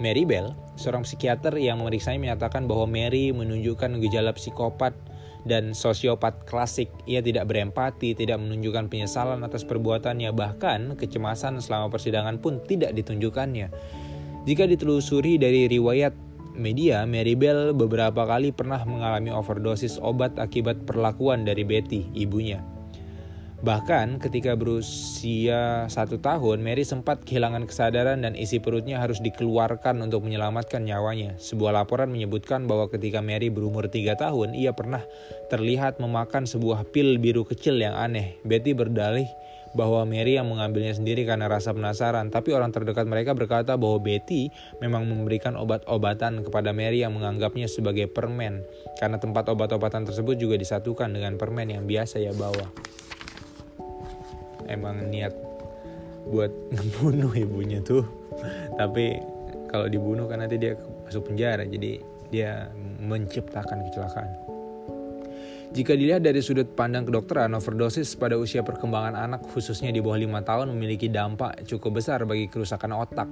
Mary 0.00 0.24
Bell, 0.24 0.56
seorang 0.80 1.04
psikiater 1.04 1.52
yang 1.60 1.84
memeriksanya 1.84 2.16
menyatakan 2.16 2.64
bahwa 2.64 2.88
Mary 2.88 3.28
menunjukkan 3.28 4.00
gejala 4.00 4.32
psikopat 4.32 4.96
dan 5.44 5.76
sosiopat 5.76 6.48
klasik. 6.48 6.88
Ia 7.04 7.20
tidak 7.20 7.52
berempati, 7.52 8.16
tidak 8.16 8.40
menunjukkan 8.40 8.88
penyesalan 8.88 9.44
atas 9.44 9.68
perbuatannya, 9.68 10.32
bahkan 10.32 10.96
kecemasan 10.96 11.60
selama 11.60 11.92
persidangan 11.92 12.40
pun 12.40 12.64
tidak 12.64 12.96
ditunjukkannya. 12.96 13.68
Jika 14.48 14.64
ditelusuri 14.64 15.36
dari 15.36 15.68
riwayat 15.68 16.16
media, 16.56 17.04
Mary 17.04 17.36
Bell 17.36 17.76
beberapa 17.76 18.24
kali 18.24 18.56
pernah 18.56 18.80
mengalami 18.88 19.28
overdosis 19.28 20.00
obat 20.00 20.40
akibat 20.40 20.88
perlakuan 20.88 21.44
dari 21.44 21.68
Betty, 21.68 22.08
ibunya. 22.16 22.64
Bahkan 23.62 24.18
ketika 24.18 24.58
berusia 24.58 25.86
satu 25.86 26.18
tahun, 26.18 26.66
Mary 26.66 26.82
sempat 26.82 27.22
kehilangan 27.22 27.70
kesadaran 27.70 28.26
dan 28.26 28.34
isi 28.34 28.58
perutnya 28.58 28.98
harus 28.98 29.22
dikeluarkan 29.22 30.02
untuk 30.02 30.26
menyelamatkan 30.26 30.82
nyawanya. 30.82 31.38
Sebuah 31.38 31.70
laporan 31.70 32.10
menyebutkan 32.10 32.66
bahwa 32.66 32.90
ketika 32.90 33.22
Mary 33.22 33.54
berumur 33.54 33.86
tiga 33.86 34.18
tahun, 34.18 34.58
ia 34.58 34.74
pernah 34.74 35.06
terlihat 35.46 36.02
memakan 36.02 36.42
sebuah 36.42 36.90
pil 36.90 37.22
biru 37.22 37.46
kecil 37.46 37.78
yang 37.78 37.94
aneh. 37.94 38.34
Betty 38.42 38.74
berdalih 38.74 39.30
bahwa 39.78 40.02
Mary 40.10 40.34
yang 40.34 40.50
mengambilnya 40.50 40.98
sendiri 40.98 41.22
karena 41.22 41.46
rasa 41.46 41.70
penasaran, 41.70 42.34
tapi 42.34 42.50
orang 42.50 42.74
terdekat 42.74 43.06
mereka 43.06 43.30
berkata 43.30 43.78
bahwa 43.78 44.02
Betty 44.02 44.50
memang 44.82 45.06
memberikan 45.06 45.54
obat-obatan 45.54 46.42
kepada 46.42 46.74
Mary 46.74 47.06
yang 47.06 47.14
menganggapnya 47.14 47.70
sebagai 47.70 48.10
permen, 48.10 48.66
karena 48.98 49.22
tempat 49.22 49.46
obat-obatan 49.48 50.02
tersebut 50.02 50.34
juga 50.34 50.58
disatukan 50.58 51.14
dengan 51.14 51.38
permen 51.38 51.70
yang 51.70 51.86
biasa 51.86 52.18
ia 52.18 52.34
bawa 52.34 52.68
emang 54.72 55.12
niat 55.12 55.36
buat 56.26 56.50
ngebunuh 56.74 57.32
ibunya 57.36 57.84
tuh 57.84 58.08
tapi 58.80 59.20
kalau 59.68 59.86
dibunuh 59.86 60.24
kan 60.26 60.40
nanti 60.40 60.56
dia 60.56 60.74
masuk 61.04 61.28
penjara 61.28 61.68
jadi 61.68 62.00
dia 62.32 62.72
menciptakan 63.04 63.84
kecelakaan 63.92 64.52
jika 65.72 65.96
dilihat 65.96 66.20
dari 66.20 66.44
sudut 66.44 66.68
pandang 66.76 67.08
kedokteran, 67.08 67.56
overdosis 67.56 68.12
pada 68.12 68.36
usia 68.36 68.60
perkembangan 68.60 69.16
anak 69.16 69.40
khususnya 69.56 69.88
di 69.88 70.04
bawah 70.04 70.20
5 70.20 70.44
tahun 70.44 70.66
memiliki 70.68 71.08
dampak 71.08 71.64
cukup 71.64 71.96
besar 71.96 72.28
bagi 72.28 72.44
kerusakan 72.44 72.92
otak. 72.92 73.24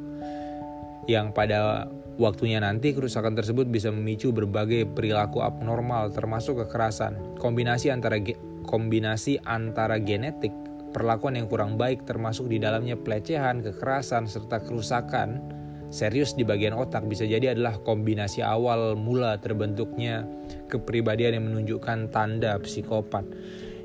Yang 1.05 1.37
pada 1.37 1.85
waktunya 2.17 2.57
nanti 2.65 2.97
kerusakan 2.97 3.37
tersebut 3.37 3.69
bisa 3.69 3.93
memicu 3.93 4.33
berbagai 4.33 4.89
perilaku 4.89 5.45
abnormal 5.45 6.17
termasuk 6.17 6.65
kekerasan. 6.65 7.37
Kombinasi 7.37 7.93
antara 7.93 8.17
kombinasi 8.65 9.37
antara 9.45 10.01
genetik, 10.01 10.57
perlakuan 10.91 11.39
yang 11.39 11.47
kurang 11.47 11.79
baik 11.79 12.05
termasuk 12.07 12.51
di 12.51 12.59
dalamnya 12.59 12.99
pelecehan, 12.99 13.63
kekerasan, 13.63 14.27
serta 14.27 14.63
kerusakan 14.63 15.59
serius 15.91 16.39
di 16.39 16.47
bagian 16.47 16.73
otak 16.79 17.05
bisa 17.11 17.27
jadi 17.27 17.53
adalah 17.53 17.83
kombinasi 17.83 18.47
awal 18.47 18.95
mula 18.95 19.37
terbentuknya 19.43 20.23
kepribadian 20.71 21.37
yang 21.37 21.45
menunjukkan 21.51 22.15
tanda 22.15 22.57
psikopat. 22.63 23.27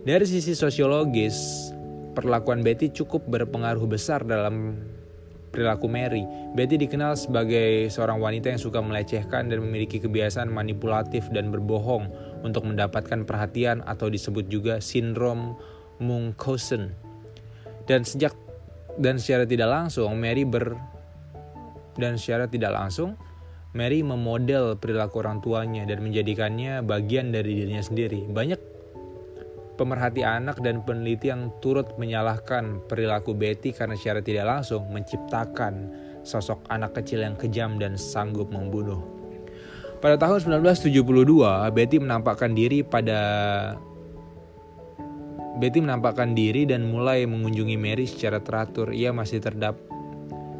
Dari 0.06 0.26
sisi 0.30 0.54
sosiologis, 0.54 1.74
perlakuan 2.13 2.62
Betty 2.62 2.94
cukup 2.94 3.26
berpengaruh 3.26 3.89
besar 3.89 4.22
dalam 4.22 4.78
perilaku 5.50 5.89
Mary. 5.89 6.22
Betty 6.54 6.78
dikenal 6.78 7.18
sebagai 7.18 7.89
seorang 7.89 8.22
wanita 8.22 8.54
yang 8.54 8.62
suka 8.62 8.86
melecehkan 8.86 9.50
dan 9.50 9.65
memiliki 9.65 9.98
kebiasaan 9.98 10.54
manipulatif 10.54 11.26
dan 11.34 11.50
berbohong 11.50 12.06
untuk 12.46 12.70
mendapatkan 12.70 13.26
perhatian 13.26 13.82
atau 13.89 14.13
disebut 14.13 14.46
juga 14.46 14.78
sindrom 14.78 15.58
Munchausen. 16.01 16.95
Dan 17.86 18.01
sejak 18.01 18.34
dan 18.95 19.19
secara 19.19 19.43
tidak 19.43 19.69
langsung 19.69 20.15
Mary 20.15 20.47
ber 20.47 20.75
dan 21.95 22.15
secara 22.19 22.47
tidak 22.47 22.75
langsung 22.75 23.15
Mary 23.75 23.99
memodel 23.99 24.79
perilaku 24.79 25.19
orang 25.19 25.43
tuanya 25.43 25.84
dan 25.84 25.99
menjadikannya 25.99 26.79
bagian 26.88 27.36
dari 27.36 27.60
dirinya 27.60 27.84
sendiri. 27.84 28.23
Banyak 28.23 28.75
pemerhati 29.75 30.23
anak 30.23 30.63
dan 30.63 30.79
peneliti 30.88 31.27
yang 31.27 31.51
turut 31.60 31.99
menyalahkan 31.99 32.88
perilaku 32.88 33.36
Betty 33.36 33.75
karena 33.75 33.99
secara 33.99 34.23
tidak 34.23 34.47
langsung 34.47 34.88
menciptakan 34.95 35.91
sosok 36.23 36.63
anak 36.71 36.95
kecil 36.95 37.21
yang 37.27 37.36
kejam 37.36 37.75
dan 37.75 37.99
sanggup 37.99 38.47
membunuh. 38.47 39.03
Pada 39.99 40.15
tahun 40.15 40.63
1972, 40.63 40.95
Betty 41.75 41.97
menampakkan 41.99 42.55
diri 42.55 42.79
pada 42.79 43.19
Betty 45.56 45.80
menampakkan 45.80 46.36
diri 46.36 46.68
dan 46.68 46.88
mulai 46.91 47.24
mengunjungi 47.24 47.80
Mary 47.80 48.06
secara 48.06 48.44
teratur. 48.44 48.91
Ia 48.91 49.15
masih 49.15 49.39
terdapat 49.39 49.96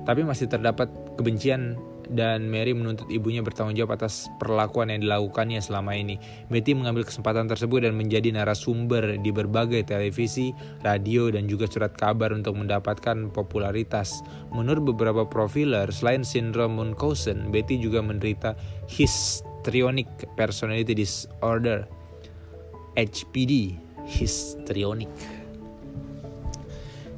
tapi 0.06 0.22
masih 0.22 0.46
terdapat 0.46 0.88
kebencian 1.18 1.82
dan 2.14 2.46
Mary 2.46 2.78
menuntut 2.78 3.10
ibunya 3.10 3.42
bertanggung 3.42 3.74
jawab 3.74 3.98
atas 3.98 4.30
perlakuan 4.38 4.94
yang 4.94 5.02
dilakukannya 5.02 5.58
selama 5.58 5.98
ini. 5.98 6.22
Betty 6.54 6.78
mengambil 6.78 7.02
kesempatan 7.02 7.50
tersebut 7.50 7.82
dan 7.82 7.98
menjadi 7.98 8.30
narasumber 8.30 9.18
di 9.18 9.34
berbagai 9.34 9.90
televisi, 9.90 10.54
radio, 10.86 11.34
dan 11.34 11.50
juga 11.50 11.66
surat 11.66 11.98
kabar 11.98 12.30
untuk 12.30 12.54
mendapatkan 12.62 13.34
popularitas. 13.34 14.22
Menurut 14.54 14.94
beberapa 14.94 15.26
profiler, 15.26 15.90
selain 15.90 16.22
sindrom 16.22 16.78
Munchausen, 16.78 17.50
Betty 17.50 17.82
juga 17.82 18.06
menderita 18.06 18.54
histrionic 18.86 20.08
personality 20.38 20.94
disorder 20.94 21.90
(HPD) 22.94 23.85
histrionic. 24.06 25.12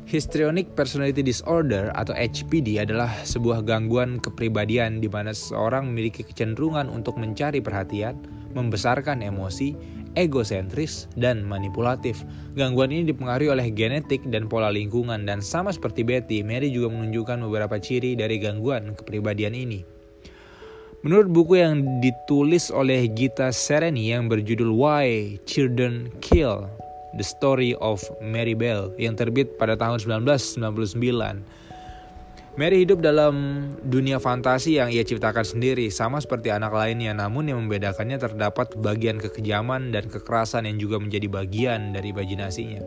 Histrionic 0.08 0.72
Personality 0.72 1.20
Disorder 1.20 1.92
atau 1.92 2.16
HPD 2.16 2.80
adalah 2.80 3.12
sebuah 3.28 3.68
gangguan 3.68 4.24
kepribadian 4.24 5.04
di 5.04 5.12
mana 5.12 5.36
seseorang 5.36 5.92
memiliki 5.92 6.24
kecenderungan 6.24 6.88
untuk 6.88 7.20
mencari 7.20 7.60
perhatian, 7.60 8.16
membesarkan 8.56 9.20
emosi, 9.20 9.76
egosentris, 10.16 11.12
dan 11.20 11.44
manipulatif. 11.44 12.24
Gangguan 12.56 12.96
ini 12.96 13.12
dipengaruhi 13.12 13.52
oleh 13.52 13.68
genetik 13.68 14.24
dan 14.32 14.48
pola 14.48 14.72
lingkungan 14.72 15.28
dan 15.28 15.44
sama 15.44 15.76
seperti 15.76 16.08
Betty, 16.08 16.40
Mary 16.40 16.72
juga 16.72 16.88
menunjukkan 16.96 17.44
beberapa 17.44 17.76
ciri 17.76 18.16
dari 18.16 18.40
gangguan 18.40 18.96
kepribadian 18.96 19.60
ini. 19.60 19.84
Menurut 21.06 21.30
buku 21.30 21.62
yang 21.62 22.02
ditulis 22.02 22.74
oleh 22.74 23.06
Gita 23.12 23.54
Sereni 23.54 24.10
yang 24.10 24.32
berjudul 24.32 24.74
Why 24.74 25.38
Children 25.46 26.16
Kill, 26.24 26.77
The 27.18 27.26
Story 27.26 27.74
of 27.82 28.06
Mary 28.22 28.54
Bell 28.54 28.94
yang 29.02 29.18
terbit 29.18 29.58
pada 29.58 29.74
tahun 29.74 29.98
1999. 30.00 31.68
Mary 32.58 32.82
hidup 32.82 33.06
dalam 33.06 33.70
dunia 33.86 34.18
fantasi 34.18 34.82
yang 34.82 34.90
ia 34.90 35.06
ciptakan 35.06 35.46
sendiri, 35.46 35.94
sama 35.94 36.18
seperti 36.18 36.50
anak 36.50 36.74
lainnya, 36.74 37.14
namun 37.14 37.54
yang 37.54 37.62
membedakannya 37.62 38.18
terdapat 38.18 38.74
bagian 38.82 39.22
kekejaman 39.22 39.94
dan 39.94 40.10
kekerasan 40.10 40.66
yang 40.66 40.82
juga 40.82 40.98
menjadi 40.98 41.30
bagian 41.30 41.94
dari 41.94 42.10
imajinasinya. 42.10 42.82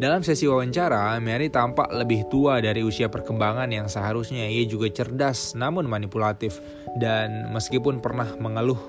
Dalam 0.00 0.24
sesi 0.24 0.48
wawancara, 0.48 1.20
Mary 1.20 1.52
tampak 1.52 1.92
lebih 1.92 2.24
tua 2.32 2.56
dari 2.64 2.80
usia 2.80 3.12
perkembangan 3.12 3.68
yang 3.68 3.84
seharusnya 3.84 4.48
ia 4.48 4.64
juga 4.64 4.88
cerdas 4.88 5.52
namun 5.52 5.84
manipulatif 5.84 6.56
dan 6.96 7.52
meskipun 7.52 8.00
pernah 8.00 8.32
mengeluh 8.40 8.80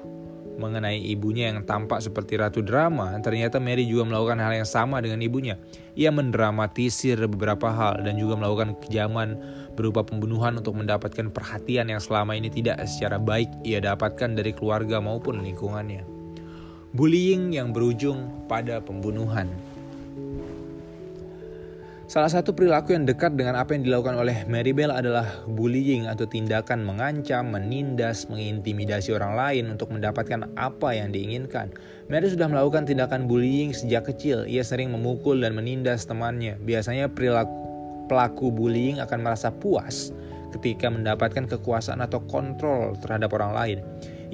mengenai 0.62 1.02
ibunya 1.02 1.50
yang 1.50 1.65
tampak 1.65 2.06
seperti 2.06 2.38
ratu 2.38 2.62
drama, 2.62 3.17
ternyata 3.26 3.58
Mary 3.58 3.89
juga 3.89 4.06
melakukan 4.06 4.38
hal 4.38 4.62
yang 4.62 4.69
sama 4.69 5.02
dengan 5.02 5.17
ibunya. 5.26 5.58
Ia 5.97 6.13
mendramatisir 6.13 7.17
beberapa 7.26 7.74
hal 7.74 8.06
dan 8.06 8.21
juga 8.21 8.38
melakukan 8.38 8.78
kejaman 8.86 9.41
berupa 9.74 10.06
pembunuhan 10.06 10.62
untuk 10.62 10.78
mendapatkan 10.78 11.34
perhatian 11.34 11.89
yang 11.89 11.97
selama 11.97 12.38
ini 12.38 12.54
tidak 12.54 12.78
secara 12.86 13.17
baik 13.17 13.50
ia 13.65 13.82
dapatkan 13.82 14.38
dari 14.38 14.54
keluarga 14.54 15.02
maupun 15.02 15.41
lingkungannya. 15.41 16.06
Bullying 16.93 17.58
yang 17.58 17.74
berujung 17.74 18.45
pada 18.45 18.78
pembunuhan. 18.84 19.70
Salah 22.12 22.28
satu 22.28 22.52
perilaku 22.52 22.91
yang 22.91 23.08
dekat 23.08 23.39
dengan 23.39 23.56
apa 23.56 23.71
yang 23.71 23.88
dilakukan 23.88 24.19
oleh 24.19 24.43
Mary 24.43 24.76
Bell 24.76 24.91
adalah 24.91 25.47
bullying 25.47 26.12
atau 26.12 26.28
tindakan 26.28 26.84
mengancam, 26.84 27.56
menindas, 27.56 28.28
mengintimidasi 28.28 29.15
orang 29.15 29.39
lain 29.39 29.71
untuk 29.71 29.95
mendapatkan 29.95 30.43
apa 30.60 30.91
yang 30.91 31.15
diinginkan. 31.15 31.71
Mary 32.12 32.28
sudah 32.28 32.52
melakukan 32.52 32.84
tindakan 32.84 33.32
bullying 33.32 33.71
sejak 33.71 34.12
kecil. 34.12 34.43
Ia 34.43 34.60
sering 34.60 34.91
memukul 34.91 35.39
dan 35.39 35.56
menindas 35.56 36.04
temannya. 36.04 36.60
Biasanya 36.60 37.08
perilaku 37.08 37.56
pelaku 38.12 38.52
bullying 38.52 39.00
akan 39.00 39.24
merasa 39.24 39.47
puas 39.47 40.12
ketika 40.52 40.91
mendapatkan 40.91 41.47
kekuasaan 41.47 42.04
atau 42.04 42.19
kontrol 42.28 42.91
terhadap 43.00 43.32
orang 43.39 43.56
lain. 43.56 43.78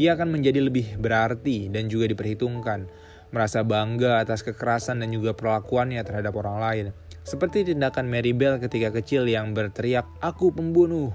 Ia 0.02 0.18
akan 0.18 0.34
menjadi 0.34 0.66
lebih 0.66 0.98
berarti 0.98 1.70
dan 1.70 1.86
juga 1.94 2.10
diperhitungkan, 2.10 2.90
merasa 3.30 3.62
bangga 3.62 4.18
atas 4.26 4.42
kekerasan 4.42 5.06
dan 5.06 5.14
juga 5.14 5.38
perlakuannya 5.38 6.02
terhadap 6.02 6.34
orang 6.42 6.58
lain. 6.58 6.88
Seperti 7.28 7.68
tindakan 7.68 8.08
Mary 8.08 8.32
Bell 8.32 8.56
ketika 8.56 8.88
kecil 8.88 9.28
yang 9.28 9.52
berteriak, 9.52 10.08
"Aku 10.24 10.56
pembunuh!" 10.56 11.12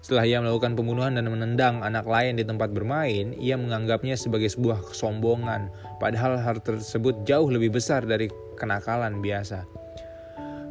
Setelah 0.00 0.24
ia 0.24 0.40
melakukan 0.40 0.72
pembunuhan 0.72 1.12
dan 1.12 1.28
menendang 1.28 1.84
anak 1.84 2.08
lain 2.08 2.40
di 2.40 2.44
tempat 2.48 2.72
bermain, 2.72 3.36
ia 3.36 3.60
menganggapnya 3.60 4.16
sebagai 4.16 4.48
sebuah 4.48 4.80
kesombongan, 4.80 5.68
padahal 6.00 6.40
hal 6.40 6.56
tersebut 6.64 7.28
jauh 7.28 7.52
lebih 7.52 7.76
besar 7.76 8.08
dari 8.08 8.32
kenakalan 8.56 9.20
biasa. 9.20 9.68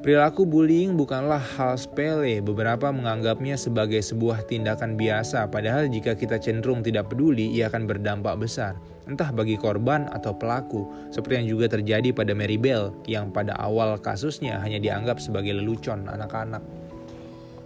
Perilaku 0.05 0.45
bullying 0.45 0.93
bukanlah 0.93 1.41
hal 1.57 1.73
sepele, 1.81 2.37
beberapa 2.37 2.93
menganggapnya 2.93 3.57
sebagai 3.57 4.05
sebuah 4.05 4.45
tindakan 4.45 4.93
biasa, 4.93 5.49
padahal 5.49 5.89
jika 5.89 6.13
kita 6.13 6.37
cenderung 6.37 6.85
tidak 6.85 7.09
peduli, 7.09 7.49
ia 7.49 7.73
akan 7.73 7.89
berdampak 7.89 8.37
besar, 8.37 8.77
entah 9.09 9.33
bagi 9.33 9.57
korban 9.57 10.05
atau 10.13 10.29
pelaku, 10.37 10.85
seperti 11.09 11.41
yang 11.41 11.57
juga 11.57 11.73
terjadi 11.73 12.13
pada 12.13 12.37
Mary 12.37 12.53
Bell, 12.53 12.93
yang 13.09 13.33
pada 13.33 13.57
awal 13.57 13.97
kasusnya 13.97 14.61
hanya 14.61 14.77
dianggap 14.77 15.17
sebagai 15.17 15.57
lelucon 15.57 16.05
anak-anak. 16.05 16.61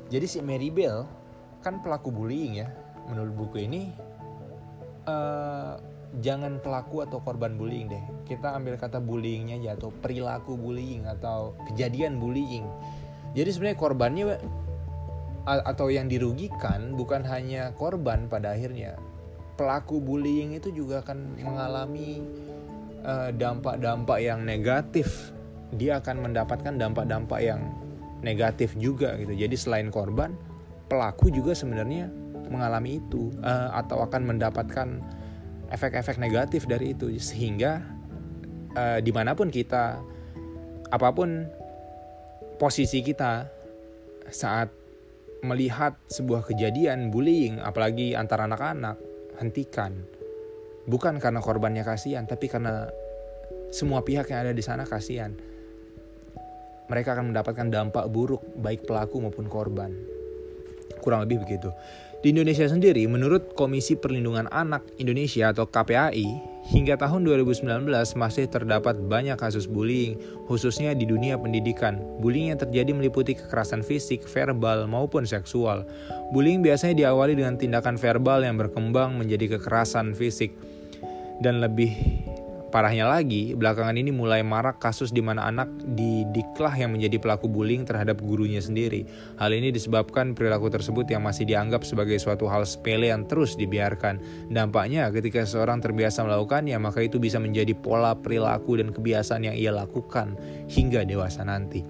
Jadi 0.08 0.24
si 0.24 0.40
Mary 0.40 0.72
Bell 0.72 1.04
kan 1.60 1.84
pelaku 1.84 2.08
bullying 2.08 2.64
ya. 2.64 2.72
Menurut 3.12 3.36
buku 3.36 3.68
ini 3.68 3.92
uh, 5.12 5.76
jangan 6.18 6.58
pelaku 6.58 7.06
atau 7.06 7.22
korban 7.22 7.54
bullying 7.54 7.86
deh. 7.94 8.02
Kita 8.26 8.58
ambil 8.58 8.82
kata 8.82 8.98
bullyingnya 8.98 9.62
aja 9.62 9.78
atau 9.78 9.94
perilaku 9.94 10.58
bullying 10.58 11.06
atau 11.06 11.54
kejadian 11.70 12.18
bullying. 12.18 12.66
Jadi 13.38 13.50
sebenarnya 13.54 13.78
korbannya 13.78 14.26
atau 15.46 15.88
yang 15.94 16.10
dirugikan 16.10 16.98
bukan 16.98 17.22
hanya 17.30 17.74
korban 17.78 18.26
pada 18.26 18.58
akhirnya. 18.58 18.98
Pelaku 19.54 20.02
bullying 20.02 20.58
itu 20.58 20.74
juga 20.74 21.06
akan 21.06 21.38
mengalami 21.38 22.24
eh, 23.06 23.30
dampak-dampak 23.38 24.18
uh, 24.18 24.24
yang 24.24 24.40
negatif. 24.42 25.30
Dia 25.78 26.02
akan 26.02 26.26
mendapatkan 26.26 26.74
dampak-dampak 26.74 27.40
yang 27.46 27.62
negatif 28.26 28.74
juga 28.82 29.14
gitu. 29.22 29.38
Jadi 29.38 29.56
selain 29.56 29.94
korban 29.94 30.34
pelaku 30.90 31.30
juga 31.30 31.54
sebenarnya 31.54 32.10
mengalami 32.50 32.98
itu 32.98 33.30
uh, 33.46 33.70
atau 33.78 34.02
akan 34.10 34.34
mendapatkan 34.34 34.88
efek-efek 35.70 36.18
negatif 36.18 36.66
dari 36.66 36.94
itu. 36.98 37.14
Sehingga 37.18 37.82
uh, 38.74 39.00
di 39.00 39.12
mana 39.14 39.38
pun 39.38 39.54
kita 39.54 40.02
apa 40.90 41.10
pun 41.14 41.46
posisi 42.58 43.06
kita 43.06 43.46
saat 44.30 44.70
melihat 45.40 45.96
sebuah 46.12 46.44
kejadian 46.52 47.14
bullying 47.14 47.64
apalagi 47.64 48.18
antara 48.18 48.50
anak-anak 48.50 49.00
hentikan. 49.40 50.04
Bukan 50.90 51.22
karena 51.22 51.40
korbannya 51.40 51.86
kasihan 51.86 52.26
tapi 52.26 52.50
karena 52.50 52.90
semua 53.70 54.02
pihak 54.02 54.34
yang 54.34 54.50
ada 54.50 54.54
di 54.54 54.64
sana 54.66 54.84
kasihan. 54.84 55.32
Mereka 56.90 57.14
akan 57.14 57.32
mendapatkan 57.32 57.70
dampak 57.70 58.10
buruk 58.10 58.42
baik 58.58 58.90
pelaku 58.90 59.22
maupun 59.22 59.46
korban. 59.46 59.94
Kurang 61.00 61.22
lebih 61.24 61.46
begitu 61.46 61.70
di 62.20 62.36
Indonesia 62.36 62.68
sendiri, 62.68 63.08
menurut 63.08 63.56
Komisi 63.56 63.96
Perlindungan 63.96 64.52
Anak 64.52 64.84
Indonesia 65.00 65.56
atau 65.56 65.64
KPAI, 65.64 66.28
hingga 66.68 67.00
tahun 67.00 67.24
2019 67.24 67.64
masih 68.20 68.46
terdapat 68.52 69.00
banyak 69.00 69.40
kasus 69.40 69.72
bullying, 69.72 70.20
khususnya 70.44 70.92
di 70.92 71.08
dunia 71.08 71.40
pendidikan. 71.40 71.96
Bullying 72.20 72.52
yang 72.52 72.60
terjadi 72.60 72.92
meliputi 72.92 73.40
kekerasan 73.40 73.88
fisik, 73.88 74.28
verbal, 74.28 74.84
maupun 74.84 75.24
seksual. 75.24 75.88
Bullying 76.36 76.60
biasanya 76.60 77.08
diawali 77.08 77.40
dengan 77.40 77.56
tindakan 77.56 77.96
verbal 77.96 78.44
yang 78.44 78.60
berkembang 78.60 79.16
menjadi 79.16 79.56
kekerasan 79.56 80.12
fisik. 80.12 80.52
Dan 81.40 81.64
lebih 81.64 82.19
Parahnya 82.70 83.10
lagi, 83.10 83.58
belakangan 83.58 83.98
ini 83.98 84.14
mulai 84.14 84.46
marak 84.46 84.78
kasus 84.78 85.10
di 85.10 85.26
mana 85.26 85.50
anak 85.50 85.66
didiklah 85.98 86.78
yang 86.78 86.94
menjadi 86.94 87.18
pelaku 87.18 87.50
bullying 87.50 87.82
terhadap 87.82 88.22
gurunya 88.22 88.62
sendiri. 88.62 89.10
Hal 89.42 89.50
ini 89.58 89.74
disebabkan 89.74 90.38
perilaku 90.38 90.70
tersebut 90.70 91.10
yang 91.10 91.26
masih 91.26 91.50
dianggap 91.50 91.82
sebagai 91.82 92.22
suatu 92.22 92.46
hal 92.46 92.70
sepele 92.70 93.10
yang 93.10 93.26
terus 93.26 93.58
dibiarkan. 93.58 94.22
Dampaknya 94.54 95.10
ketika 95.10 95.50
seseorang 95.50 95.82
terbiasa 95.82 96.22
melakukannya, 96.22 96.78
maka 96.78 97.02
itu 97.02 97.18
bisa 97.18 97.42
menjadi 97.42 97.74
pola 97.74 98.14
perilaku 98.14 98.78
dan 98.78 98.94
kebiasaan 98.94 99.50
yang 99.50 99.58
ia 99.58 99.74
lakukan 99.74 100.38
hingga 100.70 101.02
dewasa 101.10 101.42
nanti. 101.42 101.82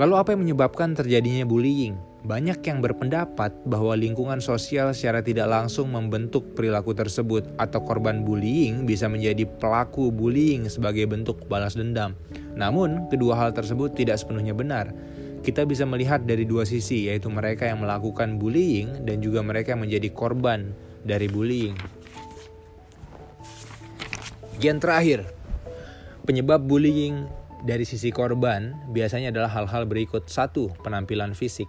Lalu 0.00 0.14
apa 0.16 0.32
yang 0.32 0.48
menyebabkan 0.48 0.96
terjadinya 0.96 1.44
bullying? 1.44 2.13
Banyak 2.24 2.64
yang 2.64 2.80
berpendapat 2.80 3.52
bahwa 3.68 3.92
lingkungan 3.92 4.40
sosial 4.40 4.96
secara 4.96 5.20
tidak 5.20 5.44
langsung 5.44 5.92
membentuk 5.92 6.56
perilaku 6.56 6.96
tersebut 6.96 7.44
atau 7.60 7.84
korban 7.84 8.24
bullying 8.24 8.88
bisa 8.88 9.12
menjadi 9.12 9.44
pelaku 9.44 10.08
bullying 10.08 10.64
sebagai 10.72 11.04
bentuk 11.04 11.44
balas 11.52 11.76
dendam. 11.76 12.16
Namun, 12.56 13.12
kedua 13.12 13.36
hal 13.36 13.52
tersebut 13.52 13.92
tidak 13.92 14.16
sepenuhnya 14.16 14.56
benar. 14.56 14.96
Kita 15.44 15.68
bisa 15.68 15.84
melihat 15.84 16.24
dari 16.24 16.48
dua 16.48 16.64
sisi, 16.64 17.12
yaitu 17.12 17.28
mereka 17.28 17.68
yang 17.68 17.84
melakukan 17.84 18.40
bullying 18.40 19.04
dan 19.04 19.20
juga 19.20 19.44
mereka 19.44 19.76
yang 19.76 19.84
menjadi 19.84 20.08
korban 20.08 20.72
dari 21.04 21.28
bullying. 21.28 21.76
Gen 24.64 24.80
terakhir, 24.80 25.28
penyebab 26.24 26.64
bullying 26.64 27.28
dari 27.68 27.84
sisi 27.84 28.08
korban 28.08 28.72
biasanya 28.96 29.28
adalah 29.28 29.52
hal-hal 29.52 29.84
berikut. 29.84 30.24
Satu, 30.24 30.72
penampilan 30.80 31.36
fisik. 31.36 31.68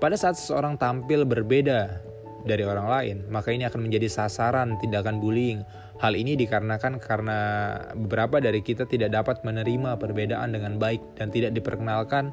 Pada 0.00 0.16
saat 0.16 0.40
seseorang 0.40 0.80
tampil 0.80 1.28
berbeda 1.28 2.00
dari 2.48 2.64
orang 2.64 2.88
lain, 2.88 3.16
maka 3.28 3.52
ini 3.52 3.68
akan 3.68 3.84
menjadi 3.84 4.08
sasaran 4.08 4.80
tindakan 4.80 5.20
bullying. 5.20 5.60
Hal 6.00 6.16
ini 6.16 6.40
dikarenakan 6.40 6.96
karena 6.96 7.38
beberapa 7.92 8.40
dari 8.40 8.64
kita 8.64 8.88
tidak 8.88 9.12
dapat 9.12 9.44
menerima 9.44 10.00
perbedaan 10.00 10.56
dengan 10.56 10.80
baik 10.80 11.20
dan 11.20 11.28
tidak 11.28 11.52
diperkenalkan 11.52 12.32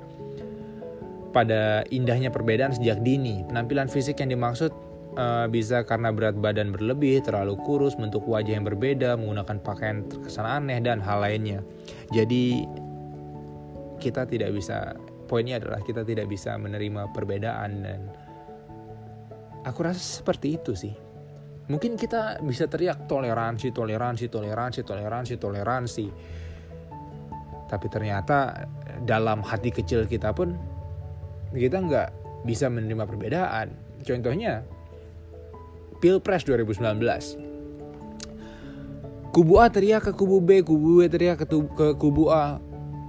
pada 1.36 1.84
indahnya 1.92 2.32
perbedaan 2.32 2.72
sejak 2.72 3.04
dini. 3.04 3.44
Penampilan 3.52 3.92
fisik 3.92 4.24
yang 4.24 4.32
dimaksud 4.32 4.72
uh, 5.20 5.52
bisa 5.52 5.84
karena 5.84 6.16
berat 6.16 6.40
badan 6.40 6.72
berlebih, 6.72 7.20
terlalu 7.20 7.60
kurus, 7.68 8.00
bentuk 8.00 8.24
wajah 8.24 8.56
yang 8.56 8.64
berbeda, 8.64 9.20
menggunakan 9.20 9.60
pakaian 9.60 10.08
terkesan 10.08 10.48
aneh 10.48 10.80
dan 10.80 11.04
hal 11.04 11.20
lainnya. 11.20 11.60
Jadi 12.16 12.64
kita 14.00 14.24
tidak 14.24 14.56
bisa 14.56 14.96
poinnya 15.28 15.60
adalah 15.60 15.84
kita 15.84 16.08
tidak 16.08 16.32
bisa 16.32 16.56
menerima 16.56 17.12
perbedaan 17.12 17.72
dan 17.84 18.00
aku 19.68 19.80
rasa 19.84 20.00
seperti 20.00 20.56
itu 20.56 20.72
sih. 20.74 20.96
Mungkin 21.68 22.00
kita 22.00 22.40
bisa 22.48 22.72
teriak 22.72 23.12
toleransi 23.12 23.76
toleransi 23.76 24.32
toleransi 24.32 24.80
toleransi 24.88 25.34
toleransi. 25.36 26.06
Tapi 27.68 27.88
ternyata 27.92 28.64
dalam 29.04 29.44
hati 29.44 29.76
kecil 29.76 30.08
kita 30.08 30.32
pun 30.32 30.56
kita 31.52 31.84
nggak 31.84 32.10
bisa 32.48 32.72
menerima 32.72 33.04
perbedaan. 33.04 33.76
Contohnya 34.08 34.64
pilpres 36.00 36.48
2019 36.48 37.48
kubu 39.34 39.62
A 39.62 39.70
teriak 39.70 40.10
ke 40.10 40.12
kubu 40.18 40.42
B 40.42 40.66
kubu 40.66 41.02
B 41.02 41.10
teriak 41.10 41.44
ke, 41.44 41.46
ke 41.50 41.88
kubu 41.98 42.30
A 42.34 42.58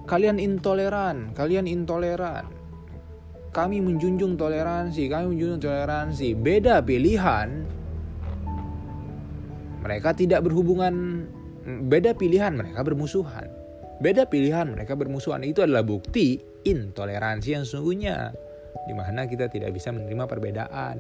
Kalian 0.09 0.41
intoleran, 0.41 1.37
kalian 1.37 1.69
intoleran. 1.69 2.49
Kami 3.53 3.85
menjunjung 3.85 4.41
toleransi, 4.41 5.05
kami 5.05 5.37
menjunjung 5.37 5.61
toleransi. 5.61 6.33
Beda 6.33 6.81
pilihan. 6.81 7.69
Mereka 9.85 10.17
tidak 10.17 10.49
berhubungan, 10.49 11.29
beda 11.93 12.17
pilihan 12.17 12.57
mereka 12.57 12.81
bermusuhan. 12.81 13.53
Beda 14.01 14.25
pilihan 14.25 14.73
mereka 14.73 14.97
bermusuhan 14.97 15.45
itu 15.45 15.61
adalah 15.61 15.85
bukti 15.85 16.41
intoleransi 16.65 17.49
yang 17.61 17.65
sesungguhnya 17.69 18.33
di 18.89 18.95
mana 18.97 19.29
kita 19.29 19.53
tidak 19.53 19.77
bisa 19.77 19.93
menerima 19.93 20.25
perbedaan. 20.25 20.97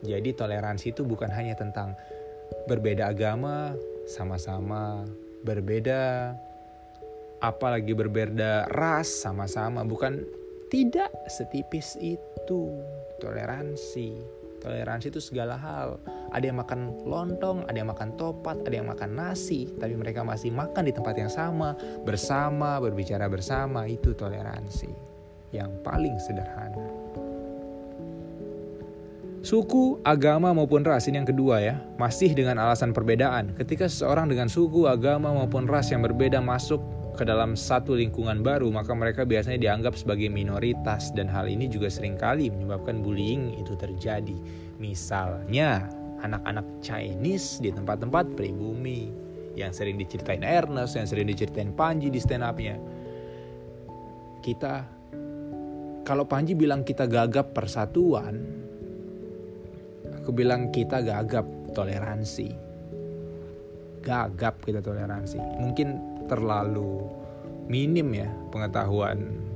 Jadi 0.00 0.30
toleransi 0.32 0.96
itu 0.96 1.02
bukan 1.04 1.28
hanya 1.34 1.58
tentang 1.58 1.98
berbeda 2.64 3.10
agama, 3.10 3.76
sama-sama 4.08 5.04
berbeda 5.42 6.32
apalagi 7.42 7.94
berbeda 7.94 8.70
ras 8.74 9.08
sama-sama 9.08 9.82
bukan? 9.86 10.22
Tidak 10.68 11.30
setipis 11.32 11.96
itu. 11.96 12.76
Toleransi. 13.18 14.38
Toleransi 14.60 15.08
itu 15.08 15.20
segala 15.22 15.56
hal. 15.56 15.96
Ada 16.34 16.52
yang 16.52 16.58
makan 16.60 17.08
lontong 17.08 17.64
ada 17.64 17.78
yang 17.78 17.88
makan 17.88 18.18
topat 18.20 18.60
ada 18.68 18.74
yang 18.76 18.90
makan 18.90 19.16
nasi 19.16 19.70
tapi 19.80 19.96
mereka 19.96 20.20
masih 20.26 20.52
makan 20.52 20.84
di 20.84 20.92
tempat 20.92 21.14
yang 21.16 21.32
sama 21.32 21.72
bersama 22.04 22.76
berbicara 22.82 23.30
bersama. 23.32 23.88
Itu 23.88 24.12
toleransi 24.12 24.92
yang 25.56 25.72
paling 25.80 26.20
sederhana. 26.20 26.84
Suku, 29.38 30.02
agama 30.02 30.50
maupun 30.50 30.82
ras 30.82 31.06
ini 31.06 31.22
yang 31.22 31.30
kedua 31.30 31.62
ya, 31.62 31.78
masih 31.94 32.34
dengan 32.34 32.58
alasan 32.58 32.90
perbedaan. 32.90 33.54
Ketika 33.54 33.86
seseorang 33.86 34.26
dengan 34.26 34.50
suku, 34.50 34.90
agama 34.90 35.30
maupun 35.30 35.70
ras 35.70 35.94
yang 35.94 36.02
berbeda 36.02 36.42
masuk 36.42 36.82
ke 37.18 37.26
dalam 37.26 37.58
satu 37.58 37.98
lingkungan 37.98 38.46
baru, 38.46 38.70
maka 38.70 38.94
mereka 38.94 39.26
biasanya 39.26 39.58
dianggap 39.58 39.98
sebagai 39.98 40.30
minoritas 40.30 41.10
dan 41.10 41.26
hal 41.26 41.50
ini 41.50 41.66
juga 41.66 41.90
sering 41.90 42.14
kali 42.14 42.46
menyebabkan 42.46 43.02
bullying 43.02 43.58
itu 43.58 43.74
terjadi. 43.74 44.38
Misalnya, 44.78 45.90
anak-anak 46.22 46.78
Chinese 46.78 47.58
di 47.58 47.74
tempat-tempat 47.74 48.38
pribumi 48.38 49.10
yang 49.58 49.74
sering 49.74 49.98
diceritain 49.98 50.46
Ernest, 50.46 50.94
yang 50.94 51.10
sering 51.10 51.26
diceritain 51.26 51.74
Panji 51.74 52.06
di 52.14 52.22
stand 52.22 52.46
up-nya. 52.46 52.78
Kita 54.38 54.86
kalau 56.06 56.24
Panji 56.24 56.54
bilang 56.54 56.86
kita 56.86 57.10
gagap 57.10 57.50
persatuan, 57.50 58.38
aku 60.22 60.30
bilang 60.30 60.70
kita 60.70 61.02
gagap 61.02 61.44
toleransi. 61.74 62.54
Gagap 64.06 64.62
kita 64.62 64.80
toleransi. 64.80 65.36
Mungkin 65.58 66.17
terlalu 66.28 67.08
minim 67.66 68.08
ya 68.12 68.28
pengetahuan 68.52 69.48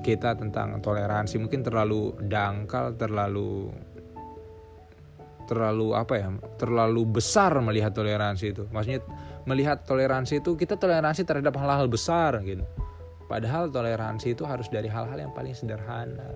kita 0.00 0.34
tentang 0.36 0.80
toleransi. 0.80 1.36
Mungkin 1.38 1.60
terlalu 1.60 2.16
dangkal 2.26 2.96
terlalu 2.96 3.68
terlalu 5.44 5.98
apa 5.98 6.14
ya 6.14 6.28
terlalu 6.56 7.02
besar 7.20 7.52
melihat 7.60 7.92
toleransi 7.92 8.46
itu. 8.56 8.64
Maksudnya 8.72 9.04
melihat 9.44 9.84
toleransi 9.84 10.40
itu 10.40 10.56
kita 10.56 10.80
toleransi 10.80 11.26
terhadap 11.26 11.54
hal-hal 11.60 11.86
besar 11.86 12.40
gitu. 12.42 12.64
Padahal 13.30 13.70
toleransi 13.70 14.34
itu 14.34 14.42
harus 14.42 14.66
dari 14.66 14.90
hal-hal 14.90 15.14
yang 15.14 15.30
paling 15.30 15.54
sederhana 15.54 16.26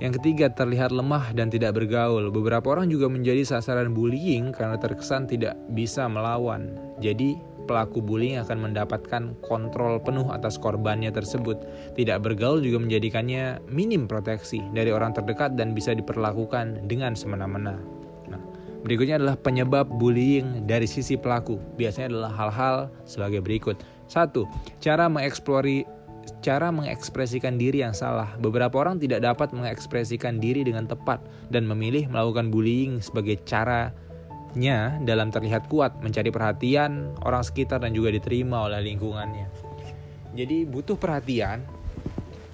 Yang 0.00 0.22
ketiga, 0.22 0.46
terlihat 0.50 0.94
lemah 0.94 1.34
dan 1.36 1.52
tidak 1.52 1.76
bergaul. 1.76 2.32
Beberapa 2.32 2.72
orang 2.72 2.88
juga 2.88 3.06
menjadi 3.10 3.44
sasaran 3.44 3.92
bullying 3.92 4.54
karena 4.54 4.80
terkesan 4.80 5.28
tidak 5.28 5.54
bisa 5.70 6.08
melawan. 6.08 6.74
Jadi, 6.98 7.38
pelaku 7.64 8.02
bullying 8.02 8.42
akan 8.42 8.70
mendapatkan 8.70 9.38
kontrol 9.46 10.02
penuh 10.02 10.26
atas 10.34 10.58
korbannya 10.58 11.14
tersebut. 11.14 11.62
Tidak 11.94 12.18
bergaul 12.18 12.58
juga 12.58 12.82
menjadikannya 12.82 13.62
minim 13.70 14.10
proteksi 14.10 14.58
dari 14.74 14.90
orang 14.90 15.14
terdekat 15.14 15.54
dan 15.54 15.72
bisa 15.72 15.94
diperlakukan 15.94 16.90
dengan 16.90 17.14
semena-mena. 17.14 17.78
Nah, 18.26 18.42
berikutnya 18.82 19.22
adalah 19.22 19.38
penyebab 19.38 19.86
bullying 19.86 20.66
dari 20.66 20.90
sisi 20.90 21.14
pelaku. 21.14 21.58
Biasanya 21.78 22.10
adalah 22.10 22.32
hal-hal 22.34 22.76
sebagai 23.06 23.38
berikut. 23.38 23.78
Satu, 24.10 24.44
cara 24.82 25.08
mengeksplori 25.08 25.88
cara 26.42 26.74
mengekspresikan 26.74 27.54
diri 27.56 27.86
yang 27.86 27.94
salah. 27.94 28.34
Beberapa 28.38 28.82
orang 28.82 28.98
tidak 28.98 29.22
dapat 29.22 29.54
mengekspresikan 29.54 30.42
diri 30.42 30.66
dengan 30.66 30.90
tepat 30.90 31.22
dan 31.48 31.64
memilih 31.66 32.10
melakukan 32.10 32.50
bullying 32.50 32.98
sebagai 32.98 33.38
caranya 33.46 34.98
dalam 35.06 35.30
terlihat 35.30 35.70
kuat, 35.70 35.98
mencari 36.02 36.34
perhatian 36.34 37.14
orang 37.22 37.46
sekitar 37.46 37.82
dan 37.82 37.94
juga 37.94 38.10
diterima 38.10 38.66
oleh 38.66 38.82
lingkungannya. 38.82 39.46
Jadi 40.32 40.64
butuh 40.66 40.98
perhatian, 40.98 41.62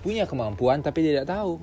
punya 0.05 0.29
kemampuan 0.29 0.85
tapi 0.85 1.01
tidak 1.05 1.31
tahu. 1.31 1.57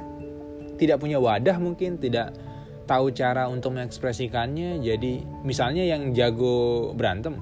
Tidak 0.76 0.99
punya 0.99 1.24
wadah 1.24 1.56
mungkin, 1.56 1.95
tidak 1.95 2.36
tahu 2.84 3.12
cara 3.16 3.47
untuk 3.47 3.76
mengekspresikannya. 3.78 4.84
Jadi 4.84 5.24
misalnya 5.43 5.84
yang 5.88 6.12
jago 6.12 6.91
berantem 6.93 7.39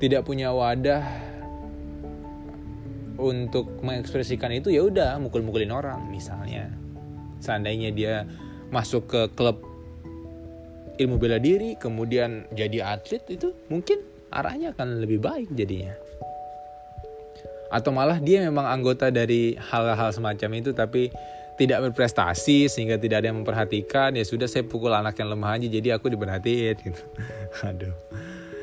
tidak 0.00 0.24
punya 0.24 0.48
wadah 0.48 1.29
untuk 3.20 3.68
mengekspresikan 3.84 4.48
itu 4.56 4.72
ya 4.72 4.88
udah 4.88 5.20
mukul-mukulin 5.20 5.70
orang 5.70 6.08
misalnya. 6.08 6.72
Seandainya 7.40 7.92
dia 7.92 8.14
masuk 8.72 9.08
ke 9.08 9.20
klub 9.36 9.60
ilmu 11.00 11.16
bela 11.16 11.40
diri 11.40 11.76
kemudian 11.80 12.44
jadi 12.52 12.96
atlet 12.96 13.24
itu 13.28 13.56
mungkin 13.72 14.04
arahnya 14.32 14.72
akan 14.72 15.04
lebih 15.04 15.20
baik 15.20 15.52
jadinya. 15.52 15.92
Atau 17.70 17.94
malah 17.94 18.18
dia 18.18 18.42
memang 18.42 18.66
anggota 18.66 19.12
dari 19.12 19.54
hal-hal 19.54 20.10
semacam 20.10 20.50
itu 20.58 20.74
tapi 20.74 21.12
tidak 21.54 21.92
berprestasi 21.92 22.72
sehingga 22.72 22.96
tidak 22.96 23.22
ada 23.22 23.30
yang 23.30 23.44
memperhatikan 23.44 24.16
ya 24.16 24.24
sudah 24.24 24.48
saya 24.48 24.64
pukul 24.64 24.96
anak 24.96 25.20
yang 25.20 25.28
lemah 25.28 25.60
aja 25.60 25.68
jadi 25.68 26.00
aku 26.00 26.08
diperhatiin 26.08 26.76
gitu. 26.80 27.02
Aduh 27.68 27.94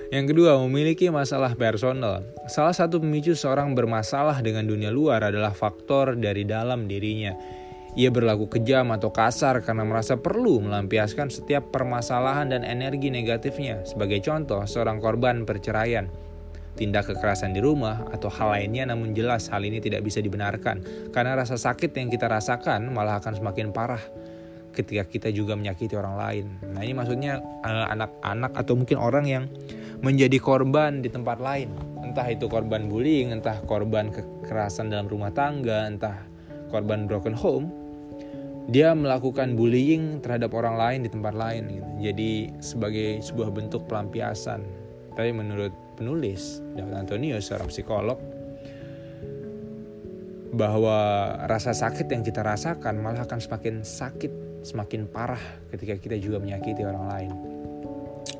yang 0.07 0.23
kedua, 0.23 0.55
memiliki 0.63 1.11
masalah 1.11 1.51
personal. 1.59 2.23
Salah 2.47 2.71
satu 2.71 3.03
pemicu 3.03 3.35
seorang 3.35 3.75
bermasalah 3.75 4.39
dengan 4.39 4.63
dunia 4.63 4.87
luar 4.87 5.27
adalah 5.27 5.51
faktor 5.51 6.15
dari 6.15 6.47
dalam 6.47 6.87
dirinya. 6.87 7.35
Ia 7.97 8.13
berlaku 8.13 8.47
kejam 8.47 8.93
atau 8.93 9.09
kasar 9.09 9.65
karena 9.65 9.81
merasa 9.81 10.15
perlu 10.15 10.61
melampiaskan 10.63 11.33
setiap 11.33 11.73
permasalahan 11.73 12.53
dan 12.53 12.61
energi 12.61 13.09
negatifnya. 13.09 13.83
Sebagai 13.83 14.21
contoh, 14.21 14.63
seorang 14.69 15.01
korban 15.01 15.43
perceraian, 15.43 16.05
tindak 16.77 17.09
kekerasan 17.09 17.57
di 17.57 17.59
rumah, 17.59 18.05
atau 18.13 18.29
hal 18.29 18.53
lainnya 18.53 18.93
namun 18.93 19.17
jelas 19.17 19.49
hal 19.49 19.65
ini 19.65 19.81
tidak 19.81 20.05
bisa 20.05 20.21
dibenarkan 20.21 21.09
karena 21.09 21.33
rasa 21.33 21.57
sakit 21.57 21.89
yang 21.97 22.13
kita 22.13 22.29
rasakan 22.29 22.93
malah 22.93 23.17
akan 23.17 23.33
semakin 23.33 23.73
parah 23.73 23.99
ketika 24.77 25.09
kita 25.09 25.29
juga 25.33 25.57
menyakiti 25.57 25.97
orang 25.97 26.15
lain. 26.21 26.45
Nah 26.69 26.85
ini 26.85 26.93
maksudnya 26.93 27.41
eh, 27.65 27.85
anak-anak 27.97 28.53
atau 28.53 28.77
mungkin 28.77 29.01
orang 29.01 29.25
yang 29.25 29.43
menjadi 30.01 30.37
korban 30.37 31.01
di 31.01 31.09
tempat 31.09 31.41
lain. 31.41 31.73
Entah 32.05 32.27
itu 32.29 32.45
korban 32.47 32.87
bullying, 32.87 33.33
entah 33.33 33.59
korban 33.65 34.13
kekerasan 34.13 34.93
dalam 34.93 35.09
rumah 35.09 35.33
tangga, 35.33 35.85
entah 35.89 36.17
korban 36.69 37.09
broken 37.09 37.33
home. 37.33 37.67
Dia 38.67 38.91
melakukan 38.91 39.55
bullying 39.55 40.19
terhadap 40.19 40.51
orang 40.51 40.75
lain 40.75 40.99
di 41.07 41.09
tempat 41.11 41.33
lain. 41.35 41.63
Gitu. 41.71 41.89
Jadi 42.11 42.31
sebagai 42.59 43.23
sebuah 43.23 43.49
bentuk 43.55 43.87
pelampiasan. 43.87 44.59
Tapi 45.15 45.31
menurut 45.31 45.71
penulis 45.95 46.61
David 46.75 46.93
Antonio, 46.93 47.39
seorang 47.39 47.71
psikolog, 47.71 48.19
bahwa 50.53 51.31
rasa 51.47 51.73
sakit 51.73 52.11
yang 52.11 52.21
kita 52.21 52.43
rasakan 52.43 53.01
malah 53.01 53.23
akan 53.23 53.39
semakin 53.39 53.81
sakit, 53.81 54.61
semakin 54.67 55.09
parah 55.09 55.41
ketika 55.73 55.95
kita 55.97 56.15
juga 56.19 56.37
menyakiti 56.37 56.83
orang 56.83 57.05
lain. 57.07 57.56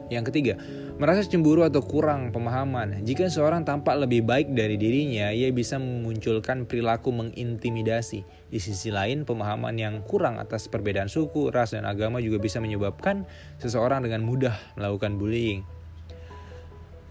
Yang 0.08 0.32
ketiga, 0.32 0.54
merasa 0.96 1.24
cemburu 1.28 1.68
atau 1.68 1.84
kurang 1.84 2.32
pemahaman. 2.32 3.04
Jika 3.04 3.28
seorang 3.28 3.68
tampak 3.68 4.00
lebih 4.00 4.24
baik 4.24 4.56
dari 4.56 4.80
dirinya, 4.80 5.32
ia 5.36 5.52
bisa 5.52 5.76
memunculkan 5.78 6.64
perilaku 6.64 7.12
mengintimidasi. 7.12 8.24
Di 8.48 8.60
sisi 8.60 8.88
lain, 8.88 9.28
pemahaman 9.28 9.76
yang 9.76 10.04
kurang 10.08 10.40
atas 10.40 10.72
perbedaan 10.72 11.12
suku, 11.12 11.52
ras, 11.52 11.76
dan 11.76 11.84
agama 11.84 12.24
juga 12.24 12.40
bisa 12.40 12.64
menyebabkan 12.64 13.28
seseorang 13.60 14.08
dengan 14.08 14.24
mudah 14.24 14.56
melakukan 14.80 15.20
bullying. 15.20 15.68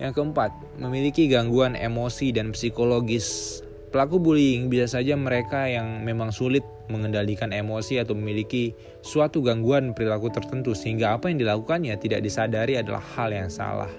Yang 0.00 0.12
keempat, 0.16 0.52
memiliki 0.76 1.28
gangguan 1.28 1.72
emosi 1.72 2.32
dan 2.32 2.52
psikologis 2.52 3.60
Pelaku 3.96 4.20
bullying 4.20 4.68
bisa 4.68 4.98
saja 5.00 5.16
mereka 5.16 5.72
yang 5.72 6.04
memang 6.04 6.28
sulit 6.28 6.60
mengendalikan 6.92 7.50
emosi 7.50 8.02
atau 8.02 8.14
memiliki 8.14 8.74
suatu 9.02 9.42
gangguan 9.42 9.94
perilaku 9.94 10.30
tertentu 10.30 10.72
sehingga 10.72 11.18
apa 11.18 11.30
yang 11.30 11.42
dilakukannya 11.42 11.94
tidak 11.98 12.22
disadari 12.22 12.78
adalah 12.78 13.02
hal 13.14 13.30
yang 13.34 13.50
salah. 13.50 13.90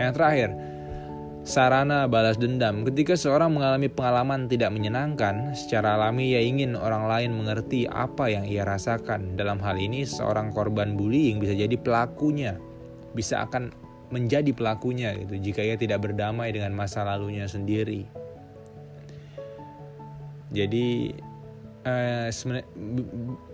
Yang 0.00 0.12
terakhir, 0.16 0.50
sarana 1.44 2.08
balas 2.08 2.40
dendam. 2.40 2.86
Ketika 2.88 3.16
seorang 3.16 3.52
mengalami 3.52 3.92
pengalaman 3.92 4.48
tidak 4.48 4.72
menyenangkan, 4.72 5.52
secara 5.52 6.00
alami 6.00 6.32
ia 6.32 6.40
ingin 6.40 6.72
orang 6.78 7.04
lain 7.04 7.36
mengerti 7.36 7.84
apa 7.90 8.32
yang 8.32 8.48
ia 8.48 8.64
rasakan. 8.64 9.36
Dalam 9.36 9.60
hal 9.60 9.76
ini, 9.76 10.08
seorang 10.08 10.54
korban 10.56 10.96
bullying 10.96 11.36
bisa 11.42 11.52
jadi 11.52 11.76
pelakunya, 11.76 12.56
bisa 13.12 13.44
akan 13.44 13.74
menjadi 14.10 14.50
pelakunya 14.50 15.14
gitu 15.22 15.38
jika 15.38 15.62
ia 15.62 15.78
tidak 15.78 16.02
berdamai 16.02 16.50
dengan 16.50 16.74
masa 16.74 17.06
lalunya 17.06 17.46
sendiri. 17.46 18.10
Jadi 20.50 21.14
eh, 21.90 22.28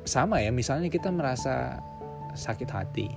sama 0.04 0.36
ya, 0.42 0.50
misalnya 0.52 0.92
kita 0.92 1.08
merasa 1.08 1.80
sakit 2.36 2.68
hati, 2.68 3.08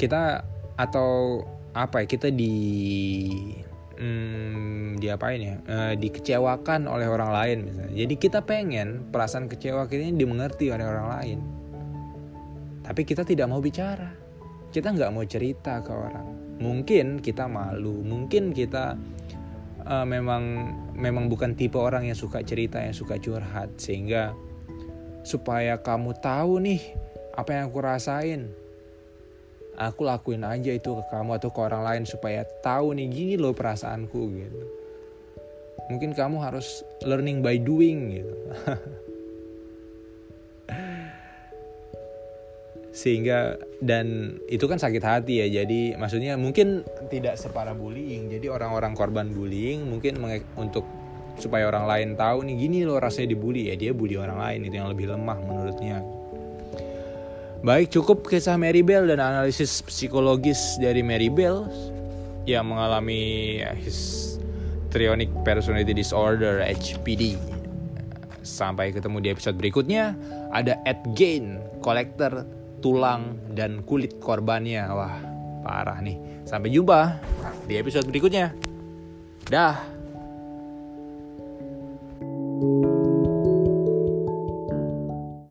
kita 0.00 0.42
atau 0.74 1.44
apa 1.70 2.02
ya 2.02 2.06
kita 2.10 2.34
di 2.34 2.54
hmm, 4.00 4.98
diapain 4.98 5.38
ya 5.38 5.56
eh, 5.68 5.94
dikecewakan 6.00 6.88
oleh 6.90 7.06
orang 7.06 7.30
lain 7.30 7.58
misalnya. 7.68 7.94
Jadi 7.94 8.14
kita 8.16 8.40
pengen 8.42 9.12
perasaan 9.12 9.46
kecewa 9.46 9.86
kita 9.86 10.10
ini 10.10 10.16
dimengerti 10.18 10.72
oleh 10.72 10.86
orang 10.88 11.08
lain. 11.20 11.38
Tapi 12.80 13.00
kita 13.06 13.22
tidak 13.22 13.46
mau 13.46 13.62
bicara. 13.62 14.10
Kita 14.70 14.90
nggak 14.90 15.12
mau 15.14 15.22
cerita 15.26 15.78
ke 15.84 15.92
orang. 15.92 16.58
Mungkin 16.58 17.22
kita 17.22 17.46
malu 17.46 18.02
mungkin 18.02 18.50
kita 18.50 18.98
uh, 19.86 20.06
memang 20.08 20.42
memang 20.96 21.28
bukan 21.28 21.56
tipe 21.56 21.76
orang 21.76 22.08
yang 22.08 22.18
suka 22.18 22.40
cerita 22.44 22.80
yang 22.80 22.96
suka 22.96 23.16
curhat. 23.16 23.76
Sehingga 23.80 24.32
supaya 25.24 25.80
kamu 25.80 26.16
tahu 26.18 26.60
nih 26.64 26.82
apa 27.36 27.50
yang 27.56 27.70
aku 27.70 27.78
rasain 27.80 28.50
aku 29.80 30.04
lakuin 30.04 30.44
aja 30.44 30.76
itu 30.76 30.92
ke 30.92 31.04
kamu 31.08 31.40
atau 31.40 31.48
ke 31.48 31.60
orang 31.64 31.82
lain 31.84 32.02
supaya 32.04 32.44
tahu 32.60 32.92
nih 32.92 33.08
gini 33.08 33.34
loh 33.40 33.56
perasaanku 33.56 34.20
gitu. 34.36 34.60
Mungkin 35.88 36.12
kamu 36.12 36.36
harus 36.44 36.84
learning 37.02 37.40
by 37.40 37.56
doing 37.58 38.20
gitu 38.20 38.34
sehingga 42.90 43.54
dan 43.78 44.38
itu 44.50 44.66
kan 44.66 44.74
sakit 44.74 45.02
hati 45.02 45.46
ya 45.46 45.62
jadi 45.62 45.94
maksudnya 45.94 46.34
mungkin 46.34 46.82
tidak 47.06 47.38
separah 47.38 47.74
bullying. 47.74 48.26
Jadi 48.26 48.50
orang-orang 48.50 48.98
korban 48.98 49.30
bullying 49.30 49.86
mungkin 49.86 50.18
untuk 50.58 50.82
supaya 51.38 51.70
orang 51.70 51.86
lain 51.86 52.08
tahu 52.18 52.44
nih 52.44 52.56
gini 52.66 52.78
loh 52.82 52.98
rasanya 52.98 53.32
dibully. 53.32 53.70
Ya 53.70 53.78
dia 53.78 53.94
bully 53.94 54.18
orang 54.18 54.38
lain 54.42 54.66
itu 54.66 54.74
yang 54.74 54.90
lebih 54.90 55.06
lemah 55.06 55.38
menurutnya. 55.38 56.02
Baik 57.60 57.92
cukup 57.92 58.26
kisah 58.26 58.56
Mary 58.56 58.80
Bell 58.80 59.06
dan 59.06 59.20
analisis 59.20 59.84
psikologis 59.84 60.80
dari 60.80 61.04
Mary 61.04 61.28
Bell 61.28 61.68
yang 62.48 62.72
mengalami 62.72 63.60
histrionic 63.76 65.28
personality 65.44 65.92
disorder 65.92 66.64
HPD 66.64 67.36
sampai 68.40 68.96
ketemu 68.96 69.20
di 69.20 69.28
episode 69.30 69.60
berikutnya. 69.60 70.16
Ada 70.50 70.80
Ed 70.88 71.04
Gain 71.14 71.60
collector 71.84 72.42
tulang, 72.80 73.52
dan 73.52 73.84
kulit 73.84 74.18
korbannya. 74.18 74.88
Wah, 74.90 75.16
parah 75.64 76.00
nih. 76.00 76.44
Sampai 76.48 76.72
jumpa 76.72 77.20
di 77.68 77.78
episode 77.78 78.08
berikutnya. 78.08 78.52
Dah. 79.46 80.00
thank 82.60 82.84
you 82.84 82.99